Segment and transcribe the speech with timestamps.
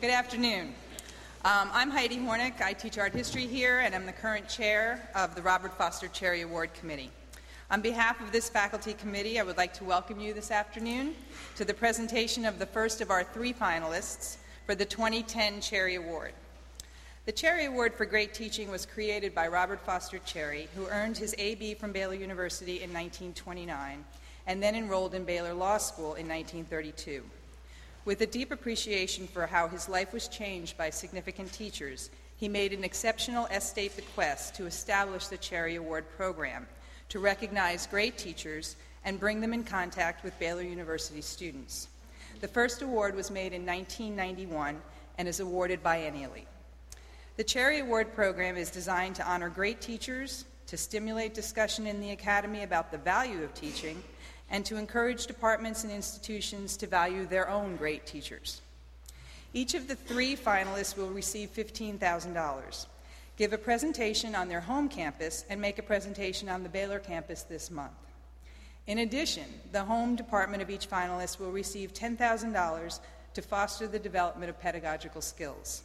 [0.00, 0.72] Good afternoon.
[1.44, 2.62] Um, I'm Heidi Hornik.
[2.62, 6.40] I teach art history here, and I'm the current chair of the Robert Foster Cherry
[6.40, 7.10] Award Committee.
[7.70, 11.14] On behalf of this faculty committee, I would like to welcome you this afternoon
[11.56, 16.32] to the presentation of the first of our three finalists for the 2010 Cherry Award.
[17.26, 21.34] The Cherry Award for Great Teaching was created by Robert Foster Cherry, who earned his
[21.36, 24.02] AB from Baylor University in 1929
[24.46, 27.22] and then enrolled in Baylor Law School in 1932.
[28.06, 32.72] With a deep appreciation for how his life was changed by significant teachers, he made
[32.72, 36.66] an exceptional estate bequest to establish the Cherry Award program
[37.10, 41.88] to recognize great teachers and bring them in contact with Baylor University students.
[42.40, 44.80] The first award was made in 1991
[45.18, 46.46] and is awarded biennially.
[47.36, 52.12] The Cherry Award program is designed to honor great teachers, to stimulate discussion in the
[52.12, 54.02] Academy about the value of teaching,
[54.50, 58.60] and to encourage departments and institutions to value their own great teachers.
[59.52, 62.86] Each of the three finalists will receive $15,000,
[63.36, 67.42] give a presentation on their home campus, and make a presentation on the Baylor campus
[67.42, 67.92] this month.
[68.86, 73.00] In addition, the home department of each finalist will receive $10,000
[73.34, 75.82] to foster the development of pedagogical skills.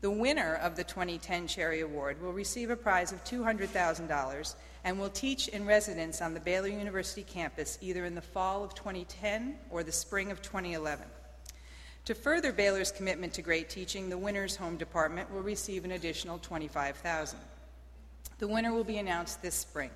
[0.00, 4.54] The winner of the 2010 Cherry Award will receive a prize of $200,000
[4.84, 8.74] and will teach in residence on the Baylor University campus either in the fall of
[8.74, 11.06] 2010 or the spring of 2011.
[12.04, 16.38] To further Baylor's commitment to great teaching, the winner's home department will receive an additional
[16.38, 17.38] 25,000.
[18.38, 19.90] The winner will be announced this spring.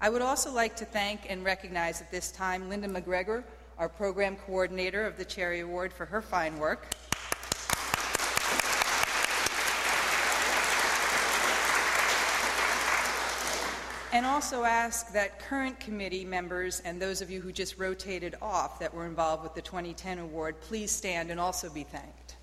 [0.00, 3.44] I would also like to thank and recognize at this time Linda McGregor,
[3.76, 6.94] our program coordinator of the Cherry Award, for her fine work.
[14.12, 18.80] And also ask that current committee members and those of you who just rotated off
[18.80, 22.34] that were involved with the 2010 award, please stand and also be thanked.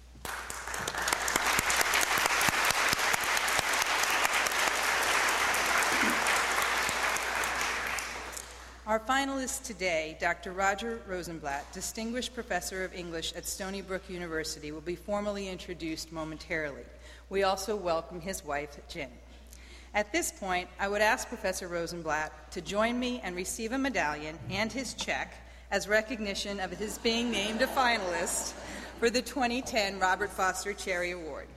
[8.88, 10.54] Our finalists today, Dr.
[10.54, 16.86] Roger Rosenblatt, Distinguished Professor of English at Stony Brook University, will be formally introduced momentarily.
[17.30, 19.10] We also welcome his wife, Jen.
[19.94, 24.38] At this point, I would ask Professor Rosenblatt to join me and receive a medallion
[24.50, 25.34] and his check
[25.72, 28.54] as recognition of his being named a finalist
[29.00, 31.48] for the 2010 Robert Foster Cherry Award.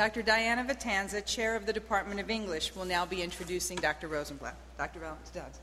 [0.00, 0.22] Dr.
[0.22, 4.08] Diana Vitanza, Chair of the Department of English, will now be introducing Dr.
[4.08, 4.56] Rosenblatt.
[4.78, 4.98] Dr.
[4.98, 5.58] Vitanza.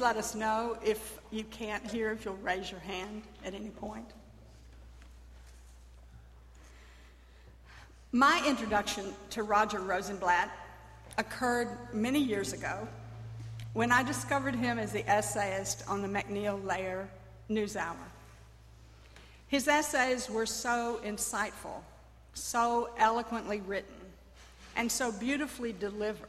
[0.00, 4.10] Let us know if you can't hear, if you'll raise your hand at any point.
[8.10, 10.50] My introduction to Roger Rosenblatt
[11.18, 12.88] occurred many years ago
[13.74, 17.06] when I discovered him as the essayist on the MacNeil Lehrer
[17.50, 17.94] NewsHour.
[19.48, 21.82] His essays were so insightful,
[22.32, 23.94] so eloquently written,
[24.76, 26.28] and so beautifully delivered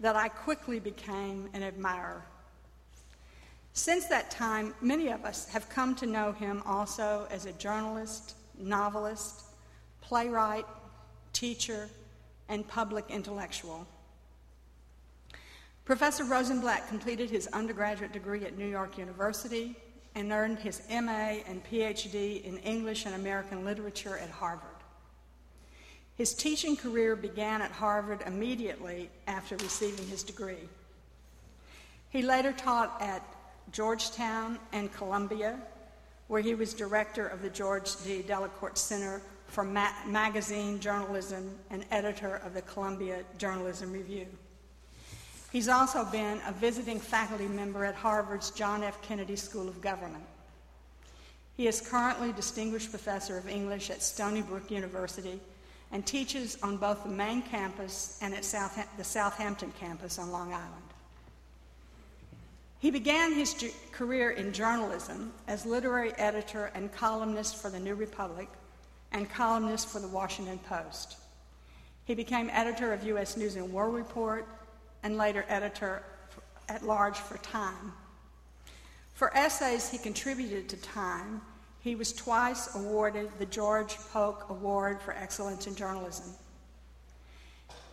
[0.00, 2.24] that I quickly became an admirer.
[3.76, 8.36] Since that time, many of us have come to know him also as a journalist,
[8.56, 9.42] novelist,
[10.00, 10.64] playwright,
[11.32, 11.88] teacher,
[12.48, 13.84] and public intellectual.
[15.84, 19.74] Professor Rosenblatt completed his undergraduate degree at New York University
[20.14, 24.68] and earned his MA and PhD in English and American Literature at Harvard.
[26.14, 30.68] His teaching career began at Harvard immediately after receiving his degree.
[32.10, 33.33] He later taught at
[33.72, 35.58] Georgetown and Columbia,
[36.28, 38.22] where he was director of the George T.
[38.22, 44.26] Delacorte Center for Ma- Magazine Journalism and editor of the Columbia Journalism Review.
[45.52, 49.00] He's also been a visiting faculty member at Harvard's John F.
[49.02, 50.24] Kennedy School of Government.
[51.56, 55.38] He is currently Distinguished Professor of English at Stony Brook University
[55.92, 60.52] and teaches on both the main campus and at South, the Southampton campus on Long
[60.52, 60.83] Island.
[62.84, 67.94] He began his ju- career in journalism as literary editor and columnist for the New
[67.94, 68.46] Republic
[69.10, 71.16] and columnist for the Washington Post.
[72.04, 73.38] He became editor of U.S.
[73.38, 74.46] News and World Report
[75.02, 76.02] and later editor
[76.68, 77.94] at large for Time.
[79.14, 81.40] For essays he contributed to Time,
[81.80, 86.34] he was twice awarded the George Polk Award for Excellence in Journalism.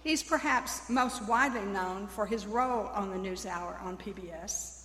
[0.03, 4.80] He's perhaps most widely known for his role on the NewsHour on PBS,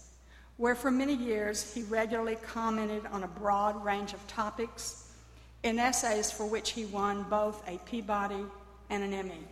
[0.56, 5.12] where for many years he regularly commented on a broad range of topics
[5.62, 8.44] in essays for which he won both a Peabody
[8.88, 9.44] and an Emmy.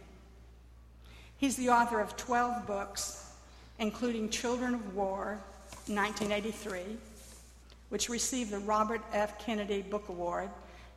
[1.36, 3.32] He's the author of 12 books,
[3.78, 5.38] including Children of War,
[5.86, 6.96] 1983,
[7.90, 9.38] which received the Robert F.
[9.44, 10.48] Kennedy Book Award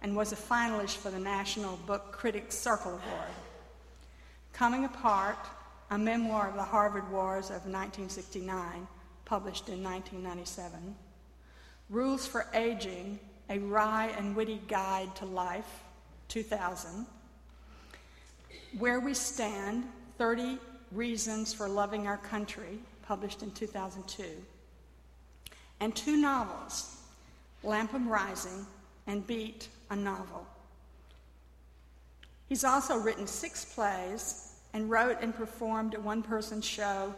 [0.01, 3.31] and was a finalist for the National Book Critics Circle Award.
[4.53, 5.37] Coming Apart,
[5.89, 8.87] a memoir of the Harvard Wars of 1969,
[9.27, 10.95] published in 1997.
[11.89, 13.19] Rules for Aging,
[13.49, 15.83] a wry and witty guide to life,
[16.29, 17.05] 2000.
[18.79, 19.83] Where We Stand
[20.17, 20.57] 30
[20.93, 24.23] Reasons for Loving Our Country, published in 2002.
[25.81, 26.95] And two novels,
[27.63, 28.65] Lapham Rising
[29.07, 30.47] and Beet, a novel.
[32.47, 37.13] He's also written six plays and wrote and performed a one person show,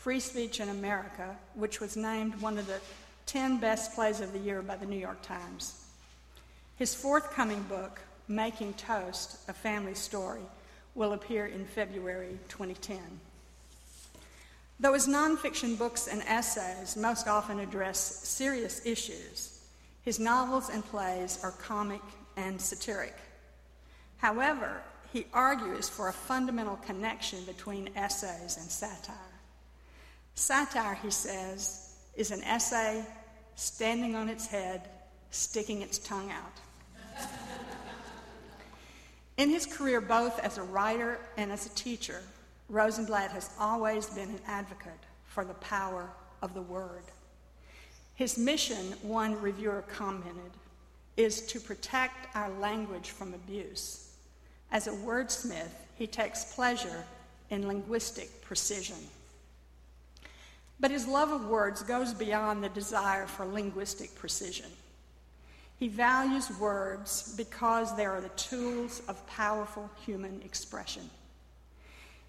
[0.00, 2.80] Free Speech in America, which was named one of the
[3.26, 5.84] 10 best plays of the year by the New York Times.
[6.76, 10.40] His forthcoming book, Making Toast A Family Story,
[10.94, 12.98] will appear in February 2010.
[14.80, 19.60] Though his nonfiction books and essays most often address serious issues,
[20.02, 22.00] his novels and plays are comic
[22.38, 23.16] and satiric.
[24.16, 24.80] However,
[25.12, 29.29] he argues for a fundamental connection between essays and satire.
[30.40, 33.04] Satire, he says, is an essay
[33.54, 34.88] standing on its head,
[35.30, 37.26] sticking its tongue out.
[39.36, 42.22] In his career, both as a writer and as a teacher,
[42.68, 46.10] Rosenblatt has always been an advocate for the power
[46.42, 47.04] of the word.
[48.14, 50.52] His mission, one reviewer commented,
[51.16, 54.10] is to protect our language from abuse
[54.72, 57.04] as a wordsmith, he takes pleasure
[57.50, 58.96] in linguistic precision.
[60.80, 64.70] But his love of words goes beyond the desire for linguistic precision.
[65.78, 71.08] He values words because they are the tools of powerful human expression.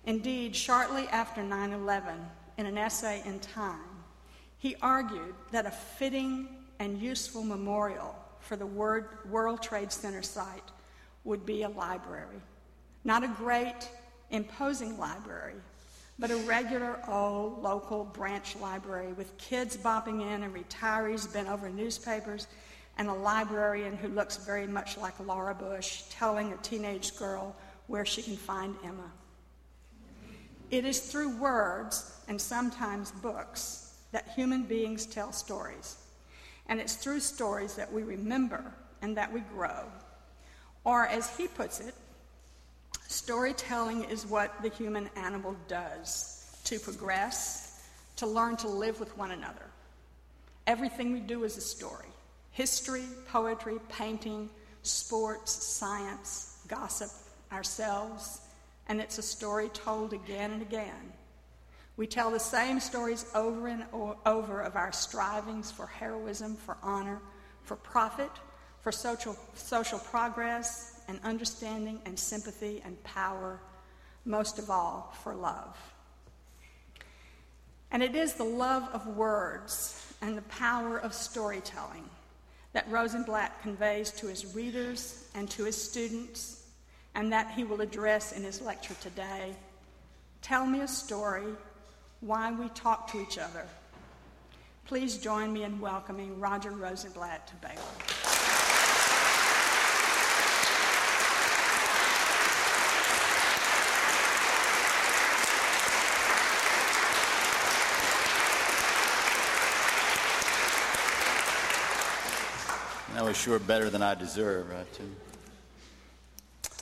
[0.05, 2.15] Indeed, shortly after 9 11,
[2.57, 3.79] in an essay in Time,
[4.57, 6.47] he argued that a fitting
[6.79, 10.63] and useful memorial for the World Trade Center site
[11.23, 12.41] would be a library.
[13.03, 13.89] Not a great,
[14.29, 15.55] imposing library,
[16.21, 21.67] but a regular old local branch library with kids bopping in and retirees bent over
[21.67, 22.45] newspapers
[22.99, 27.55] and a librarian who looks very much like Laura Bush telling a teenage girl
[27.87, 29.11] where she can find Emma.
[30.69, 35.97] It is through words and sometimes books that human beings tell stories.
[36.67, 38.63] And it's through stories that we remember
[39.01, 39.85] and that we grow.
[40.83, 41.95] Or, as he puts it,
[43.11, 47.83] storytelling is what the human animal does to progress,
[48.15, 49.65] to learn to live with one another.
[50.67, 52.07] Everything we do is a story
[52.51, 54.49] history, poetry, painting,
[54.83, 57.09] sports, science, gossip,
[57.51, 58.41] ourselves,
[58.87, 61.13] and it's a story told again and again.
[61.95, 63.85] We tell the same stories over and
[64.25, 67.21] over of our strivings for heroism, for honor,
[67.63, 68.31] for profit,
[68.81, 73.59] for social, social progress and understanding and sympathy and power,
[74.25, 75.77] most of all, for love.
[77.91, 82.09] And it is the love of words and the power of storytelling
[82.73, 86.63] that Rosenblatt conveys to his readers and to his students,
[87.15, 89.53] and that he will address in his lecture today.
[90.41, 91.53] Tell me a story,
[92.21, 93.67] why we talk to each other.
[94.85, 98.30] Please join me in welcoming Roger Rosenblatt to Baylor.
[113.21, 114.71] That was sure better than I deserve.
[114.71, 114.99] Right,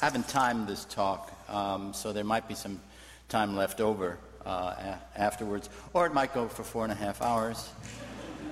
[0.01, 2.79] I haven't timed this talk, um, so there might be some
[3.27, 7.22] time left over uh, a- afterwards, or it might go for four and a half
[7.22, 7.69] hours.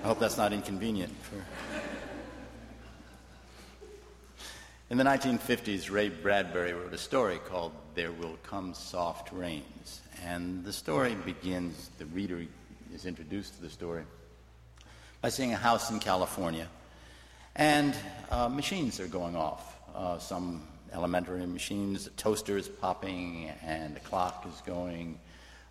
[0.03, 1.13] I hope that's not inconvenient.
[1.21, 1.35] For...
[4.89, 10.01] In the 1950s, Ray Bradbury wrote a story called There Will Come Soft Rains.
[10.25, 12.43] And the story begins, the reader
[12.93, 14.03] is introduced to the story
[15.21, 16.67] by seeing a house in California
[17.57, 17.95] and
[18.31, 19.75] uh, machines are going off.
[19.95, 20.61] Uh, some
[20.93, 25.19] elementary machines, a toaster is popping, and a clock is going.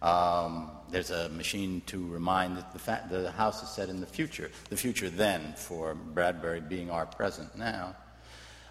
[0.03, 4.07] Um, there's a machine to remind that the, fa- the house is set in the
[4.07, 7.95] future, the future then for Bradbury being our present now.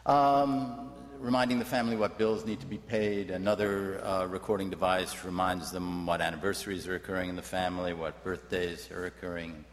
[0.05, 3.31] Um, reminding the family what bills need to be paid.
[3.31, 8.91] Another uh, recording device reminds them what anniversaries are occurring in the family, what birthdays
[8.91, 9.65] are occurring,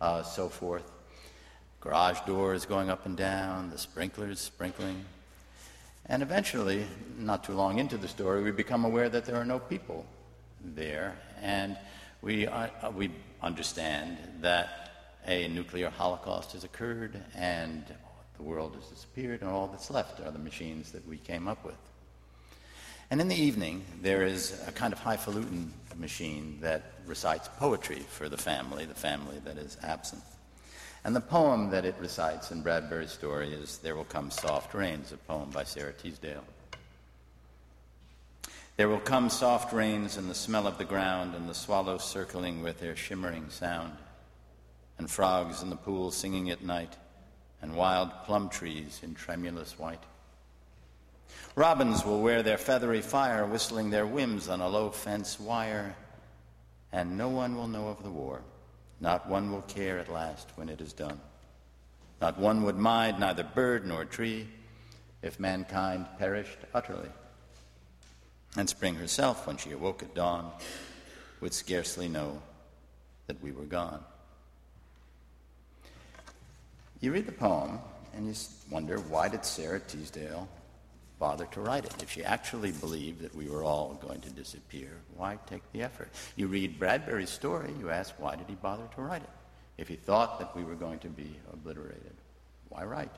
[0.00, 0.97] uh, so forth.
[1.80, 5.04] Garage doors going up and down, the sprinklers sprinkling.
[6.06, 6.84] And eventually,
[7.18, 10.06] not too long into the story, we become aware that there are no people
[10.64, 11.76] there, and
[12.22, 13.10] we, uh, we
[13.42, 14.90] understand that
[15.26, 17.84] a nuclear holocaust has occurred and
[18.36, 21.64] the world has disappeared, and all that's left are the machines that we came up
[21.64, 21.78] with.
[23.10, 28.28] And in the evening, there is a kind of highfalutin machine that recites poetry for
[28.28, 30.22] the family, the family that is absent.
[31.08, 35.10] And the poem that it recites in Bradbury's story is There Will Come Soft Rains,
[35.10, 36.44] a poem by Sara Teasdale.
[38.76, 42.62] There will come soft rains and the smell of the ground and the swallows circling
[42.62, 43.94] with their shimmering sound,
[44.98, 46.94] and frogs in the pool singing at night,
[47.62, 50.04] and wild plum trees in tremulous white.
[51.54, 55.96] Robins will wear their feathery fire, whistling their whims on a low fence wire,
[56.92, 58.42] and no one will know of the war.
[59.00, 61.20] Not one will care at last when it is done.
[62.20, 64.48] Not one would mind neither bird nor tree
[65.22, 67.10] if mankind perished utterly.
[68.56, 70.50] And spring herself, when she awoke at dawn,
[71.40, 72.42] would scarcely know
[73.26, 74.02] that we were gone.
[77.00, 77.78] You read the poem
[78.14, 78.34] and you
[78.70, 80.48] wonder why did Sara Teasdale
[81.18, 81.94] bother to write it?
[82.02, 86.10] If she actually believed that we were all going to disappear, why take the effort?
[86.36, 89.30] You read Bradbury's story, you ask why did he bother to write it?
[89.76, 92.14] If he thought that we were going to be obliterated,
[92.68, 93.12] why write?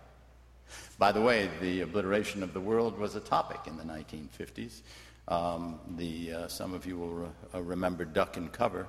[0.98, 4.82] By the way, the obliteration of the world was a topic in the 1950s.
[5.28, 8.86] Um, the, uh, some of you will re- uh, remember Duck and Cover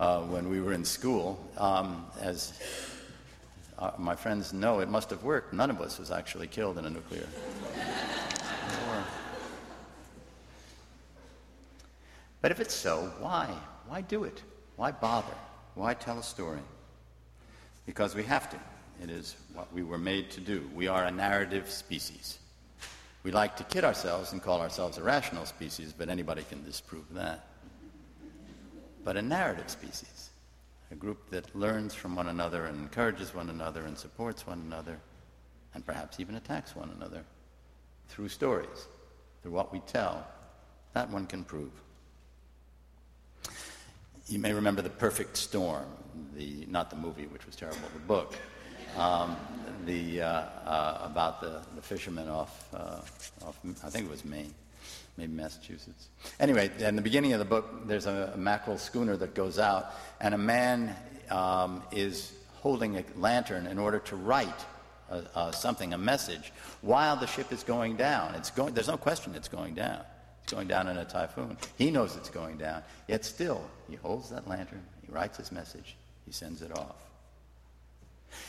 [0.00, 1.38] uh, when we were in school.
[1.56, 2.60] Um, as
[3.78, 5.52] uh, my friends know, it must have worked.
[5.52, 7.26] None of us was actually killed in a nuclear
[12.40, 13.52] But if it's so, why?
[13.86, 14.42] Why do it?
[14.76, 15.34] Why bother?
[15.74, 16.60] Why tell a story?
[17.86, 18.58] Because we have to.
[19.02, 20.68] It is what we were made to do.
[20.74, 22.38] We are a narrative species.
[23.22, 27.04] We like to kid ourselves and call ourselves a rational species, but anybody can disprove
[27.14, 27.46] that.
[29.04, 30.30] But a narrative species,
[30.90, 34.98] a group that learns from one another and encourages one another and supports one another,
[35.74, 37.24] and perhaps even attacks one another
[38.08, 38.88] through stories,
[39.42, 40.26] through what we tell,
[40.94, 41.72] that one can prove.
[44.28, 45.86] You may remember The Perfect Storm,
[46.36, 48.34] the, not the movie, which was terrible, the book
[48.96, 49.36] um,
[49.84, 53.00] the, uh, uh, about the, the fishermen off, uh,
[53.46, 54.52] off, I think it was Maine,
[55.16, 56.08] maybe Massachusetts.
[56.40, 59.94] Anyway, in the beginning of the book, there's a, a mackerel schooner that goes out,
[60.20, 60.94] and a man
[61.30, 64.66] um, is holding a lantern in order to write
[65.10, 68.34] uh, uh, something, a message, while the ship is going down.
[68.34, 70.02] It's going, there's no question it's going down.
[70.50, 71.56] Going down in a typhoon.
[71.76, 72.82] He knows it's going down.
[73.06, 76.96] Yet still, he holds that lantern, he writes his message, he sends it off.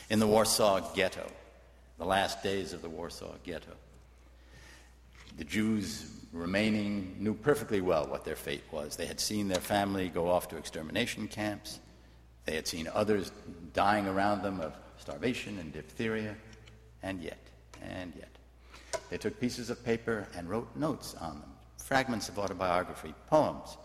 [0.08, 1.26] In the Warsaw Ghetto,
[1.98, 3.72] the last days of the Warsaw Ghetto,
[5.36, 8.96] the Jews remaining knew perfectly well what their fate was.
[8.96, 11.80] They had seen their family go off to extermination camps.
[12.44, 13.30] They had seen others
[13.72, 16.34] dying around them of starvation and diphtheria.
[17.02, 17.38] And yet,
[17.82, 18.28] and yet,
[19.08, 21.49] they took pieces of paper and wrote notes on them,
[21.90, 23.76] fragments of autobiography, poems,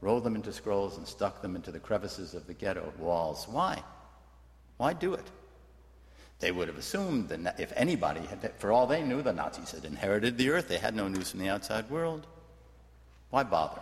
[0.00, 3.46] rolled them into scrolls and stuck them into the crevices of the ghetto walls.
[3.48, 3.80] Why?
[4.78, 5.30] Why do it?
[6.40, 9.84] They would have assumed that if anybody had, for all they knew, the Nazis had
[9.84, 10.66] inherited the earth.
[10.66, 12.26] They had no news from the outside world.
[13.30, 13.80] Why bother?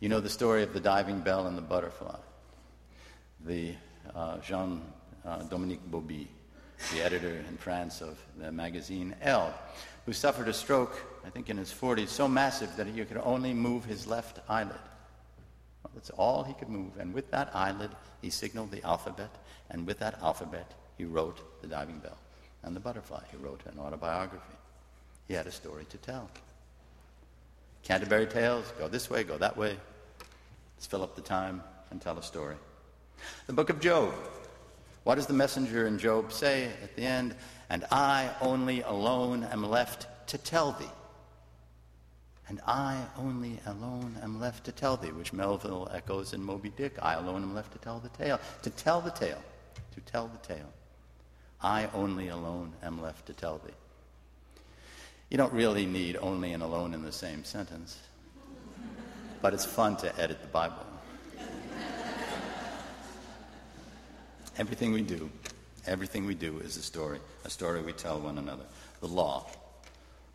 [0.00, 2.18] You know the story of the diving bell and the butterfly.
[3.46, 3.72] The
[4.14, 4.82] uh, Jean
[5.24, 6.26] uh, Dominique Bauby,
[6.92, 9.54] the editor in France of the magazine Elle,
[10.06, 10.96] who suffered a stroke,
[11.26, 14.78] I think in his 40s, so massive that he could only move his left eyelid.
[15.94, 16.92] That's all he could move.
[16.98, 17.90] And with that eyelid,
[18.22, 19.30] he signaled the alphabet.
[19.70, 22.18] And with that alphabet, he wrote the diving bell
[22.62, 23.22] and the butterfly.
[23.30, 24.44] He wrote an autobiography.
[25.26, 26.30] He had a story to tell.
[27.82, 29.76] Canterbury Tales, go this way, go that way.
[30.76, 32.56] Let's fill up the time and tell a story.
[33.46, 34.12] The book of Job.
[35.04, 37.34] What does the messenger in Job say at the end?
[37.68, 40.90] And I only alone am left to tell thee
[42.48, 46.94] and I only alone am left to tell thee, which Melville echoes in Moby Dick.
[47.02, 48.38] I alone am left to tell the tale.
[48.62, 49.42] To tell the tale.
[49.94, 50.72] To tell the tale.
[51.60, 53.72] I only alone am left to tell thee.
[55.28, 57.98] You don't really need only and alone in the same sentence.
[59.42, 60.86] but it's fun to edit the Bible.
[64.56, 65.28] everything we do,
[65.86, 68.64] everything we do is a story, a story we tell one another.
[69.00, 69.46] The law.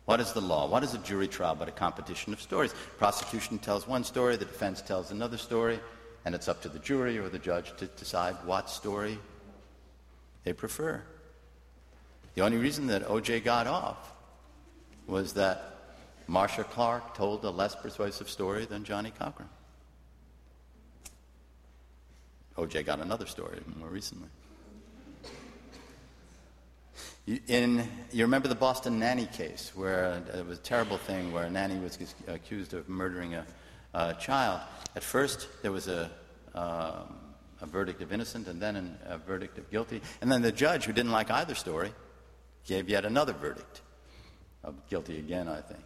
[0.04, 0.66] What is the law?
[0.68, 2.74] What is a jury trial but a competition of stories?
[2.98, 5.78] Prosecution tells one story, the defense tells another story,
[6.24, 9.18] and it's up to the jury or the judge to decide what story
[10.44, 11.02] they prefer.
[12.34, 14.12] The only reason that OJ got off
[15.06, 15.72] was that
[16.26, 19.48] Marcia Clark told a less persuasive story than Johnnie Cochran.
[22.56, 24.28] OJ got another story more recently.
[27.26, 31.50] In, you remember the Boston nanny case, where it was a terrible thing where a
[31.50, 33.46] nanny was accused of murdering a,
[33.94, 34.60] a child.
[34.96, 36.10] At first, there was a,
[36.54, 37.16] um,
[37.60, 40.02] a verdict of innocent and then an, a verdict of guilty.
[40.20, 41.92] And then the judge, who didn't like either story,
[42.66, 43.82] gave yet another verdict
[44.64, 45.80] of guilty again, I think.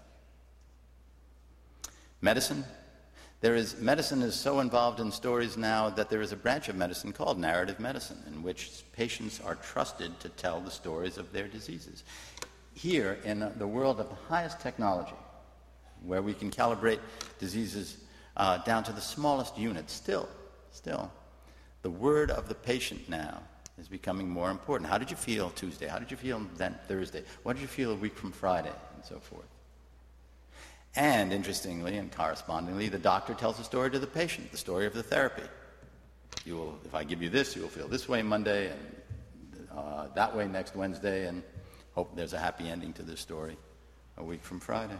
[2.22, 2.64] Medicine.
[3.46, 6.74] There is, medicine is so involved in stories now that there is a branch of
[6.74, 11.46] medicine called narrative medicine, in which patients are trusted to tell the stories of their
[11.46, 12.02] diseases.
[12.74, 15.14] Here, in the world of the highest technology,
[16.02, 16.98] where we can calibrate
[17.38, 17.98] diseases
[18.36, 20.28] uh, down to the smallest unit, still,
[20.72, 21.08] still,
[21.82, 23.40] the word of the patient now
[23.78, 24.90] is becoming more important.
[24.90, 25.86] How did you feel Tuesday?
[25.86, 27.22] How did you feel then Thursday?
[27.44, 28.74] What did you feel a week from Friday?
[28.96, 29.46] And so forth.
[30.96, 34.94] And interestingly and correspondingly, the doctor tells a story to the patient, the story of
[34.94, 35.42] the therapy.
[36.46, 38.96] You will, if I give you this, you will feel this way Monday and
[39.76, 41.42] uh, that way next Wednesday, and
[41.94, 43.56] hope there's a happy ending to this story
[44.16, 44.96] a week from Friday.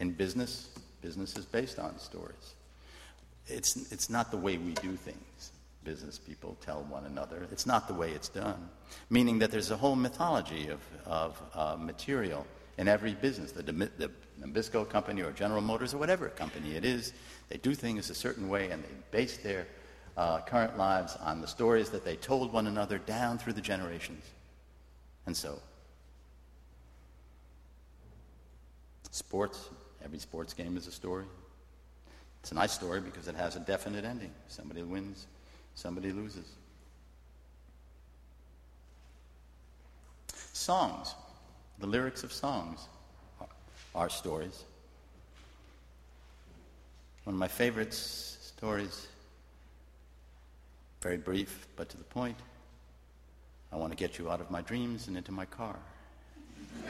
[0.00, 2.54] In business, business is based on stories.
[3.46, 5.52] It's, it's not the way we do things,
[5.84, 7.46] business people tell one another.
[7.52, 8.68] It's not the way it's done,
[9.10, 12.44] meaning that there's a whole mythology of, of uh, material
[12.78, 17.12] in every business, the, the Nabisco company or General Motors or whatever company it is,
[17.48, 19.66] they do things a certain way and they base their
[20.16, 24.24] uh, current lives on the stories that they told one another down through the generations.
[25.26, 25.60] And so,
[29.10, 29.68] sports,
[30.04, 31.26] every sports game is a story.
[32.40, 34.30] It's a nice story because it has a definite ending.
[34.46, 35.26] Somebody wins,
[35.74, 36.46] somebody loses.
[40.52, 41.14] Songs
[41.80, 42.86] the lyrics of songs
[43.94, 44.64] are stories.
[47.24, 49.06] One of my favorite stories,
[51.02, 52.36] very brief but to the point.
[53.70, 55.76] I want to get you out of my dreams and into my car.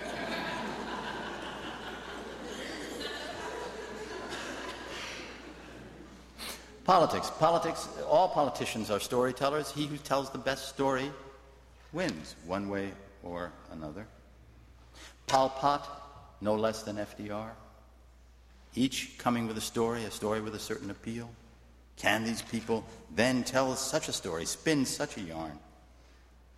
[6.85, 7.31] Politics.
[7.39, 9.71] Politics, all politicians are storytellers.
[9.71, 11.11] He who tells the best story
[11.93, 14.07] wins, one way or another.
[15.29, 17.51] Pol Pot, no less than FDR.
[18.75, 21.31] Each coming with a story, a story with a certain appeal.
[21.97, 25.59] Can these people then tell such a story, spin such a yarn,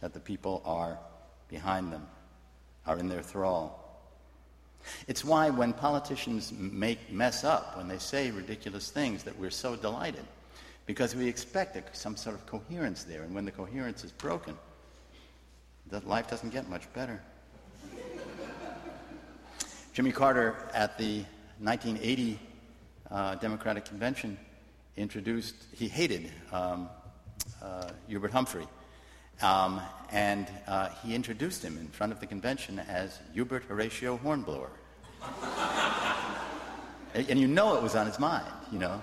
[0.00, 0.98] that the people are
[1.48, 2.06] behind them,
[2.86, 3.76] are in their thrall?
[5.08, 9.76] It's why when politicians make mess up, when they say ridiculous things, that we're so
[9.76, 10.24] delighted,
[10.86, 14.56] because we expect some sort of coherence there, and when the coherence is broken,
[15.90, 17.20] that life doesn't get much better.
[19.92, 21.24] Jimmy Carter at the
[21.58, 22.38] 1980
[23.10, 24.38] uh, Democratic Convention
[24.96, 26.88] introduced, he hated um,
[27.60, 28.68] uh, Hubert Humphrey.
[29.42, 29.80] Um,
[30.12, 34.70] and uh, he introduced him in front of the convention as Hubert Horatio Hornblower.
[37.14, 39.00] and, and, you know it was on his mind, you know.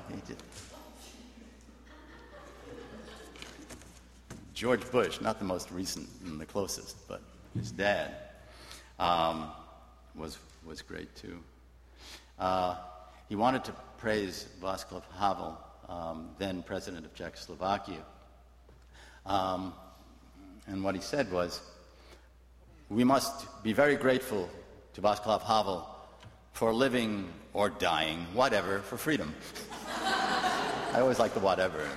[4.54, 7.21] George Bush, not the most recent and the closest, but
[7.56, 8.15] his dad,
[9.00, 9.52] um,
[10.15, 11.39] was was great too.
[12.38, 12.75] Uh,
[13.30, 18.03] he wanted to praise Václav Havel, um, then president of Czechoslovakia.
[19.25, 19.73] Um,
[20.67, 21.62] and what he said was,
[22.89, 24.49] we must be very grateful
[24.93, 25.88] to Václav Havel
[26.51, 29.34] for living or dying, whatever, for freedom.
[30.03, 31.88] I always like the whatever.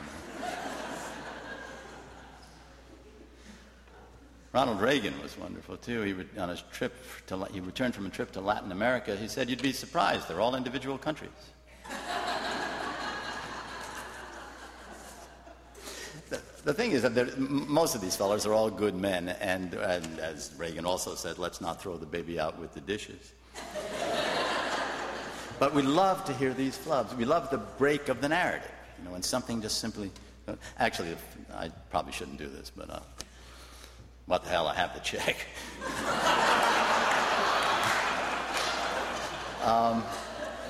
[4.53, 6.03] Ronald Reagan was wonderful too.
[6.03, 6.93] He on his trip
[7.29, 9.15] to, he returned from a trip to Latin America.
[9.15, 10.27] He said, "You'd be surprised.
[10.27, 11.31] They're all individual countries."
[16.31, 20.19] the, the, thing is that most of these fellows are all good men, and, and
[20.19, 23.33] as Reagan also said, "Let's not throw the baby out with the dishes."
[25.61, 27.17] but we love to hear these flubs.
[27.17, 28.73] We love the break of the narrative.
[28.99, 30.11] You know, when something just simply.
[30.81, 31.15] Actually,
[31.55, 32.91] I probably shouldn't do this, but.
[32.91, 33.01] Uh,
[34.31, 35.45] what the hell, I have the check.
[39.65, 40.05] um,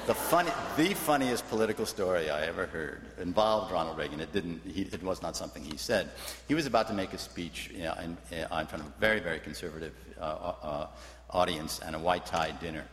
[0.07, 4.19] the, funny, the funniest political story I ever heard involved Ronald Reagan.
[4.21, 6.09] It, didn't, he, it was not something he said.
[6.49, 9.21] He was about to make a speech you know, in, in, front of a very,
[9.21, 10.87] very conservative uh, uh,
[11.29, 12.87] audience and a white tie dinner.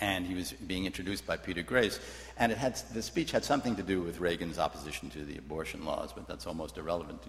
[0.00, 1.98] And he was being introduced by Peter Grace.
[2.36, 5.84] And it had, the speech had something to do with Reagan's opposition to the abortion
[5.84, 7.20] laws, but that's almost irrelevant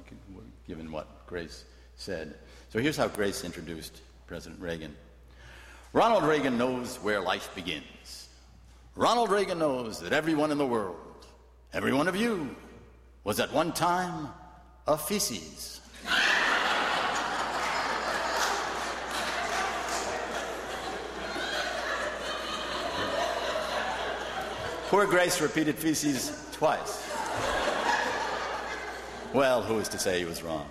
[0.67, 2.35] given what Grace said.
[2.69, 4.95] So here's how Grace introduced President Reagan.
[5.93, 8.29] Ronald Reagan knows where life begins.
[8.95, 10.97] Ronald Reagan knows that everyone in the world,
[11.71, 12.55] every one of you,
[13.23, 14.29] was at one time
[14.87, 15.81] a feces.
[24.89, 27.09] Poor Grace repeated feces twice.
[29.33, 30.69] Well, who is to say he was wrong?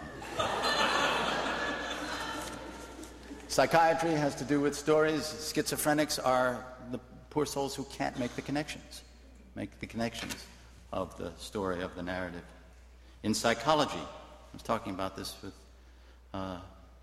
[3.52, 5.24] Psychiatry has to do with stories.
[5.24, 9.02] Schizophrenics are the poor souls who can't make the connections,
[9.54, 10.46] make the connections
[10.90, 12.44] of the story, of the narrative.
[13.24, 15.52] In psychology, I was talking about this with
[16.32, 16.60] uh,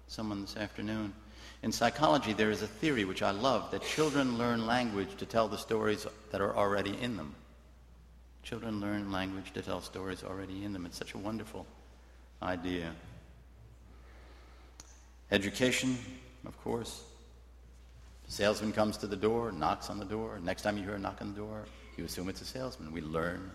[0.08, 1.14] someone this afternoon.
[1.62, 5.48] In psychology, there is a theory which I love that children learn language to tell
[5.48, 7.36] the stories that are already in them.
[8.42, 10.88] Children learn language to tell stories already in them.
[10.88, 11.68] It's such a wonderful
[12.42, 12.92] idea.
[15.32, 15.96] Education,
[16.46, 17.04] of course.
[18.28, 20.40] salesman comes to the door, knocks on the door.
[20.44, 21.66] Next time you hear a knock on the door,
[21.98, 22.92] you assume it's a salesman.
[22.92, 23.52] We learn.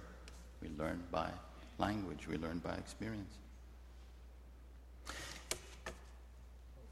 [0.62, 1.30] We learn by
[1.78, 2.26] language.
[2.28, 3.34] We learn by experience.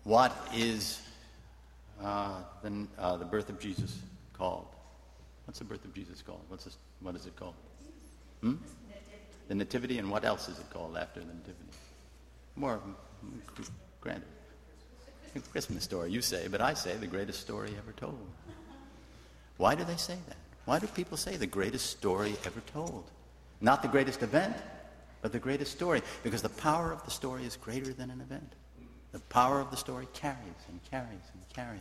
[0.04, 1.00] What is
[2.02, 3.98] uh, the, uh, the birth of Jesus
[4.32, 4.66] called?
[5.46, 6.40] What's the birth of Jesus called?
[6.48, 7.54] What's this, what is it called?
[8.40, 8.54] Hmm?
[9.48, 11.68] The Nativity, and what else is it called after the Nativity?
[12.56, 12.80] More
[14.00, 14.24] granted.
[15.40, 18.18] Christmas story, you say, but I say the greatest story ever told.
[19.56, 20.36] Why do they say that?
[20.64, 23.04] Why do people say the greatest story ever told?
[23.60, 24.56] Not the greatest event,
[25.22, 28.52] but the greatest story, because the power of the story is greater than an event.
[29.12, 31.80] The power of the story carries and carries and carries.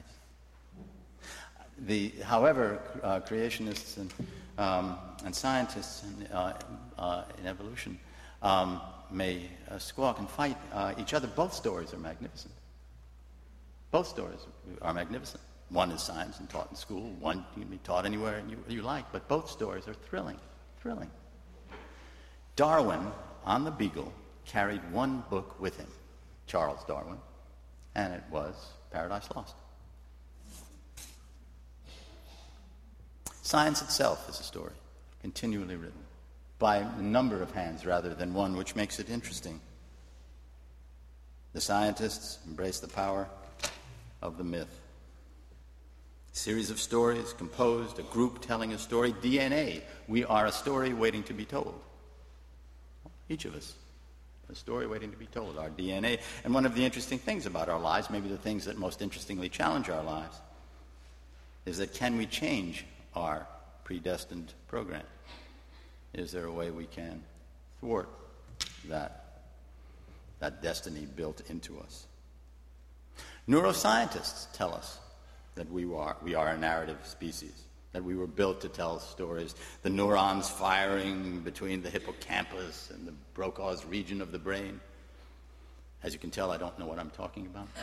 [1.79, 4.13] The, however, uh, creationists and,
[4.57, 6.59] um, and scientists in, uh,
[6.97, 7.97] uh, in evolution
[8.43, 11.27] um, may uh, squawk and fight uh, each other.
[11.27, 12.53] Both stories are magnificent.
[13.91, 14.39] Both stories
[14.81, 15.43] are magnificent.
[15.69, 17.11] One is science and taught in school.
[17.19, 19.11] One can be taught anywhere you, you like.
[19.11, 20.39] But both stories are thrilling,
[20.81, 21.11] thrilling.
[22.55, 23.11] Darwin,
[23.45, 24.13] on the Beagle,
[24.45, 25.87] carried one book with him.
[26.47, 27.17] Charles Darwin,
[27.95, 28.55] and it was
[28.91, 29.55] Paradise Lost.
[33.41, 34.73] Science itself is a story,
[35.21, 36.03] continually written
[36.59, 39.59] by a number of hands rather than one, which makes it interesting.
[41.53, 43.27] The scientists embrace the power
[44.21, 44.79] of the myth.
[46.33, 49.81] A series of stories composed, a group telling a story, DNA.
[50.07, 51.79] We are a story waiting to be told.
[53.29, 53.75] Each of us
[54.51, 56.19] a story waiting to be told, our DNA.
[56.43, 59.49] And one of the interesting things about our lives, maybe the things that most interestingly
[59.49, 60.37] challenge our lives,
[61.65, 63.47] is that can we change our
[63.83, 65.03] predestined program?
[66.13, 67.23] Is there a way we can
[67.79, 68.09] thwart
[68.89, 69.43] that,
[70.39, 72.05] that destiny built into us?
[73.47, 74.99] Neuroscientists tell us
[75.55, 79.55] that we are, we are a narrative species that we were built to tell stories.
[79.83, 84.79] The neurons firing between the hippocampus and the Broca's region of the brain.
[86.03, 87.67] As you can tell, I don't know what I'm talking about.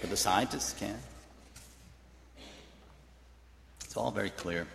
[0.00, 0.98] but the scientists can.
[3.84, 4.66] It's all very clear,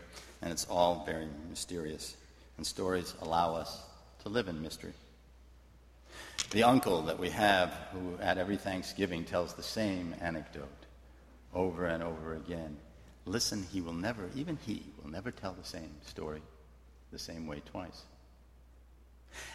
[0.42, 2.16] and it's all very mysterious.
[2.58, 3.84] And stories allow us
[4.24, 4.94] to live in mystery.
[6.52, 10.86] The uncle that we have, who at every Thanksgiving tells the same anecdote
[11.54, 12.78] over and over again.
[13.26, 16.42] Listen, he will never, even he, will never tell the same story
[17.12, 18.04] the same way twice.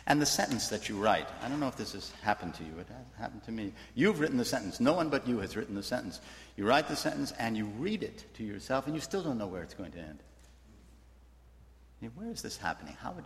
[0.06, 2.72] And the sentence that you write, I don't know if this has happened to you,
[2.78, 3.72] it has happened to me.
[3.94, 4.78] You've written the sentence.
[4.78, 6.20] No one but you has written the sentence.
[6.56, 9.46] You write the sentence and you read it to yourself, and you still don't know
[9.46, 10.22] where it's going to end.
[12.08, 12.96] Where is this happening?
[13.00, 13.24] How, would,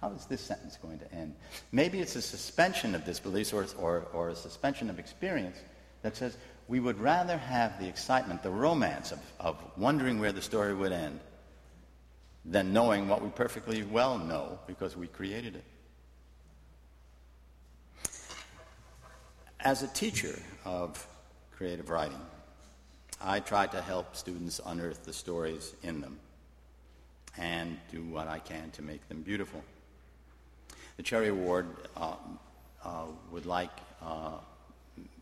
[0.00, 1.34] how is this sentence going to end?
[1.70, 5.58] Maybe it's a suspension of disbelief or, or, or a suspension of experience
[6.02, 10.42] that says, we would rather have the excitement, the romance of, of wondering where the
[10.42, 11.20] story would end
[12.44, 15.64] than knowing what we perfectly well know because we created it.
[19.60, 21.06] As a teacher of
[21.52, 22.20] creative writing,
[23.20, 26.18] I try to help students unearth the stories in them
[27.36, 29.62] and do what I can to make them beautiful.
[30.96, 32.14] The Cherry Award uh,
[32.84, 33.70] uh, would like
[34.02, 34.38] uh,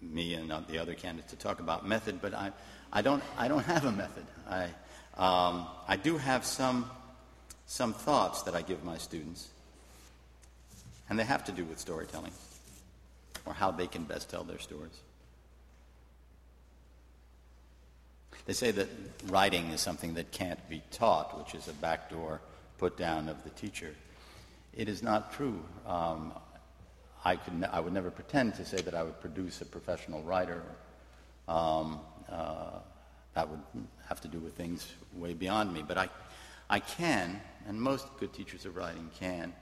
[0.01, 2.53] me and the other candidates to talk about method, but I,
[2.93, 4.27] I, don't, I don't have a method.
[4.49, 4.69] I,
[5.17, 6.91] Um, I do have some,
[7.65, 9.49] some thoughts that I give my students,
[11.09, 12.33] and they have to do with storytelling
[13.47, 15.01] or how they can best tell their stories.
[18.47, 18.89] They say that
[19.27, 22.41] writing is something that can't be taught, which is a backdoor
[22.79, 23.95] put down of the teacher.
[24.73, 25.63] It is not true.
[25.87, 26.33] Um,
[27.25, 30.63] I, could I would never pretend to say that I would produce a professional writer.
[31.49, 32.79] Um, uh,
[33.35, 33.61] that would
[34.09, 35.85] have to do with things way beyond me.
[35.87, 36.09] But I,
[36.71, 39.53] I can, and most good teachers of writing can,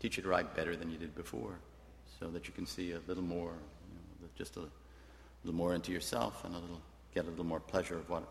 [0.00, 1.58] teach you to write better than you did before
[2.18, 4.62] so that you can see a little more, you know, just a
[5.44, 6.80] little more into yourself and a little,
[7.16, 8.24] get a little more pleasure of what,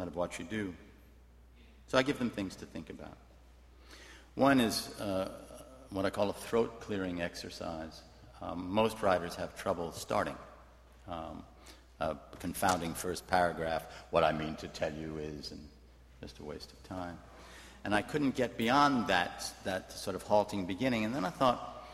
[0.00, 0.74] out of what you do.
[1.86, 3.16] So I give them things to think about.
[4.34, 5.30] One is uh,
[5.90, 8.02] what I call a throat clearing exercise.
[8.42, 10.34] Um, most writers have trouble starting.
[11.08, 11.44] Um,
[12.40, 15.60] confounding first paragraph, what I mean to tell you is, and
[16.20, 17.16] just a waste of time.
[17.84, 21.04] And I couldn't get beyond that, that sort of halting beginning.
[21.04, 21.86] And then I thought,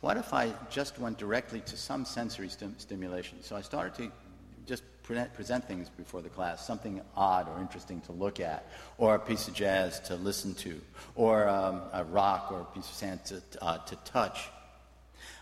[0.00, 3.42] what if I just went directly to some sensory stim- stimulation?
[3.42, 4.10] So I started to
[4.66, 8.66] just pre- present things before the class, something odd or interesting to look at,
[8.98, 10.80] or a piece of jazz to listen to,
[11.14, 14.48] or um, a rock or a piece of sand to, uh, to touch.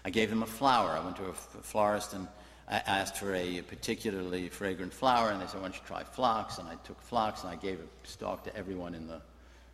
[0.05, 0.91] I gave them a flower.
[0.91, 2.29] I went to a florist and
[2.69, 6.59] I asked for a particularly fragrant flower, and they said, "Why don't you try phlox?"
[6.59, 9.21] And I took phlox and I gave a stalk to everyone in the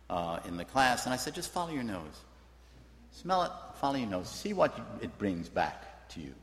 [0.09, 2.23] uh, in the class, and I said, "Just follow your nose,
[3.11, 6.33] smell it, follow your nose, see what it brings back to you."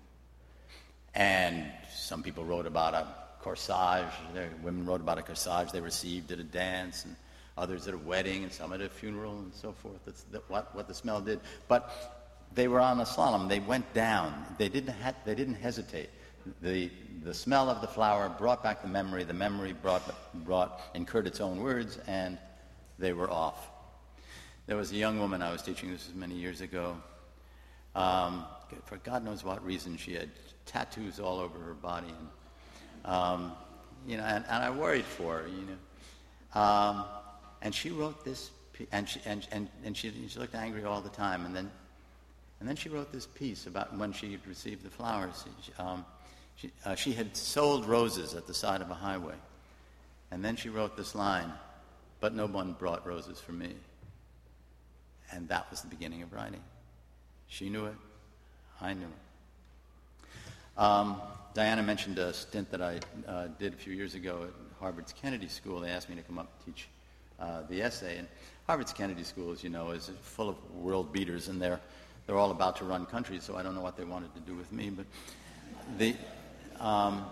[1.15, 3.07] And some people wrote about a
[3.47, 4.11] corsage.
[4.63, 7.15] Women wrote about a corsage they received at a dance, and
[7.57, 10.01] others at a wedding, and some at a funeral, and so forth.
[10.05, 11.41] That's what, what the smell did.
[11.69, 11.91] But
[12.55, 13.49] they were on a slalom.
[13.49, 14.45] They went down.
[14.59, 16.11] They didn't, ha- they didn't hesitate.
[16.63, 16.91] The,
[17.23, 19.25] the smell of the flower brought back the memory.
[19.25, 20.03] The memory brought,
[20.45, 22.39] brought, incurred its own words, and
[22.99, 23.71] they were off.
[24.67, 26.97] There was a young woman I was teaching, this was many years ago.
[27.95, 28.45] Um,
[28.85, 30.31] for God knows what reason, she had
[30.67, 32.09] tattoos all over her body.
[32.09, 32.29] And,
[33.07, 33.53] um,
[34.07, 36.61] you know, and, and, I worried for her, you know.
[36.61, 37.05] Um,
[37.63, 38.51] and she wrote this,
[38.93, 41.47] and she, and, and, and she, she looked angry all the time.
[41.47, 41.71] And then,
[42.61, 45.45] and then she wrote this piece about when she received the flowers.
[45.63, 46.05] She, um,
[46.57, 49.35] she, uh, she had sold roses at the side of a highway.
[50.31, 51.53] And then she wrote this line,
[52.21, 53.75] but no one brought roses for me.
[55.33, 56.63] And that was the beginning of writing.
[57.49, 57.95] She knew it.
[58.81, 60.81] I knew it.
[60.81, 61.21] Um,
[61.57, 65.49] Diana mentioned a stint that I uh, did a few years ago at Harvard's Kennedy
[65.49, 65.81] School.
[65.81, 66.87] They asked me to come up and teach
[67.41, 68.19] uh, the essay.
[68.19, 68.29] And
[68.67, 71.81] Harvard's Kennedy School, as you know, is full of world beaters, and they're,
[72.27, 74.55] they're all about to run countries, so I don't know what they wanted to do
[74.55, 74.91] with me.
[74.91, 75.07] But,
[75.97, 76.11] the,
[76.79, 77.25] um,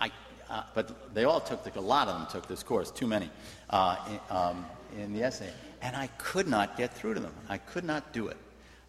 [0.00, 0.10] I,
[0.50, 3.30] uh, but they all took, the, a lot of them took this course, too many,
[3.70, 4.66] uh, in, um,
[4.98, 5.52] in the essay.
[5.80, 7.34] And I could not get through to them.
[7.48, 8.36] I could not do it.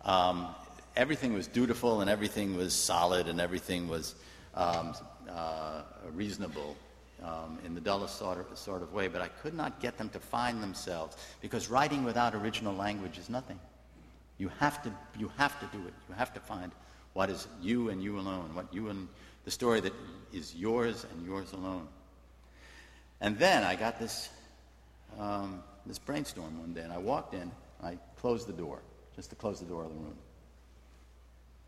[0.03, 0.47] Um,
[0.95, 4.15] everything was dutiful and everything was solid and everything was
[4.55, 4.93] um,
[5.29, 5.81] uh,
[6.13, 6.75] reasonable
[7.23, 10.09] um, in the dullest sort of, sort of way, but I could not get them
[10.09, 13.59] to find themselves because writing without original language is nothing.
[14.37, 15.93] You have to, you have to do it.
[16.09, 16.71] You have to find
[17.13, 19.07] what is you and you alone, what you and
[19.45, 19.93] the story that
[20.33, 21.87] is yours and yours alone.
[23.19, 24.29] And then I got this,
[25.19, 27.51] um, this brainstorm one day, and I walked in,
[27.83, 28.79] I closed the door,
[29.15, 30.17] just to close the door of the room.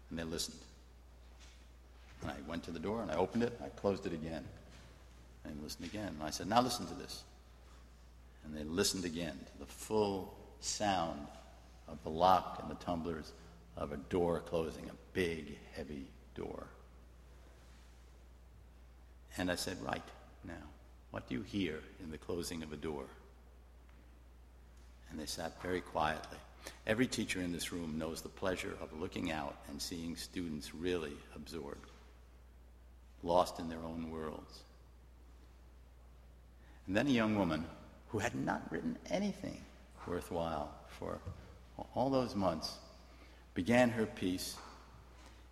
[0.10, 0.58] And they listened.
[2.24, 4.44] And I went to the door and I opened it, I closed it again.
[5.46, 6.08] And listened again.
[6.08, 7.24] And I said, Now listen to this.
[8.46, 11.28] And they listened again to the full sound
[11.88, 13.34] of the lock and the tumblers
[13.76, 16.06] of a door closing, a big, heavy
[16.36, 16.68] door.
[19.38, 20.04] And I said, Right
[20.46, 20.54] now,
[21.12, 23.06] what do you hear in the closing of a door?
[25.10, 26.38] And they sat very quietly.
[26.88, 31.14] Every teacher in this room knows the pleasure of looking out and seeing students really
[31.36, 31.90] absorbed,
[33.24, 34.64] lost in their own worlds.
[36.88, 37.66] And then a young woman
[38.10, 39.62] who had not written anything
[40.06, 41.20] worthwhile for
[41.96, 42.78] all those months
[43.54, 44.58] began her piece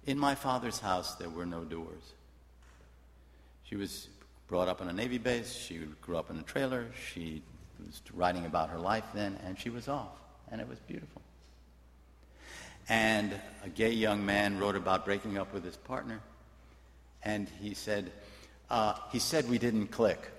[0.08, 2.14] In my father's house, there were no doors.
[3.64, 4.08] She was
[4.48, 5.54] brought up on a Navy base.
[5.54, 6.88] She grew up in a trailer.
[7.14, 7.44] She
[7.86, 11.22] was writing about her life then, and she was off and it was beautiful.
[12.90, 16.20] And a gay young man wrote about breaking up with his partner,
[17.24, 18.12] and he said,
[18.70, 20.32] uh, he said we didn't click,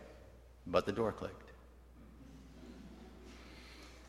[0.67, 1.51] but the door clicked.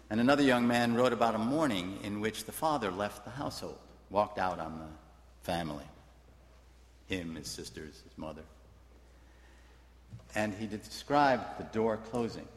[0.09, 3.79] And another young man wrote about a morning in which the father left the household,
[4.09, 5.85] walked out on the family,
[7.07, 8.43] him, his sisters, his mother.
[10.35, 12.47] And he described the door closing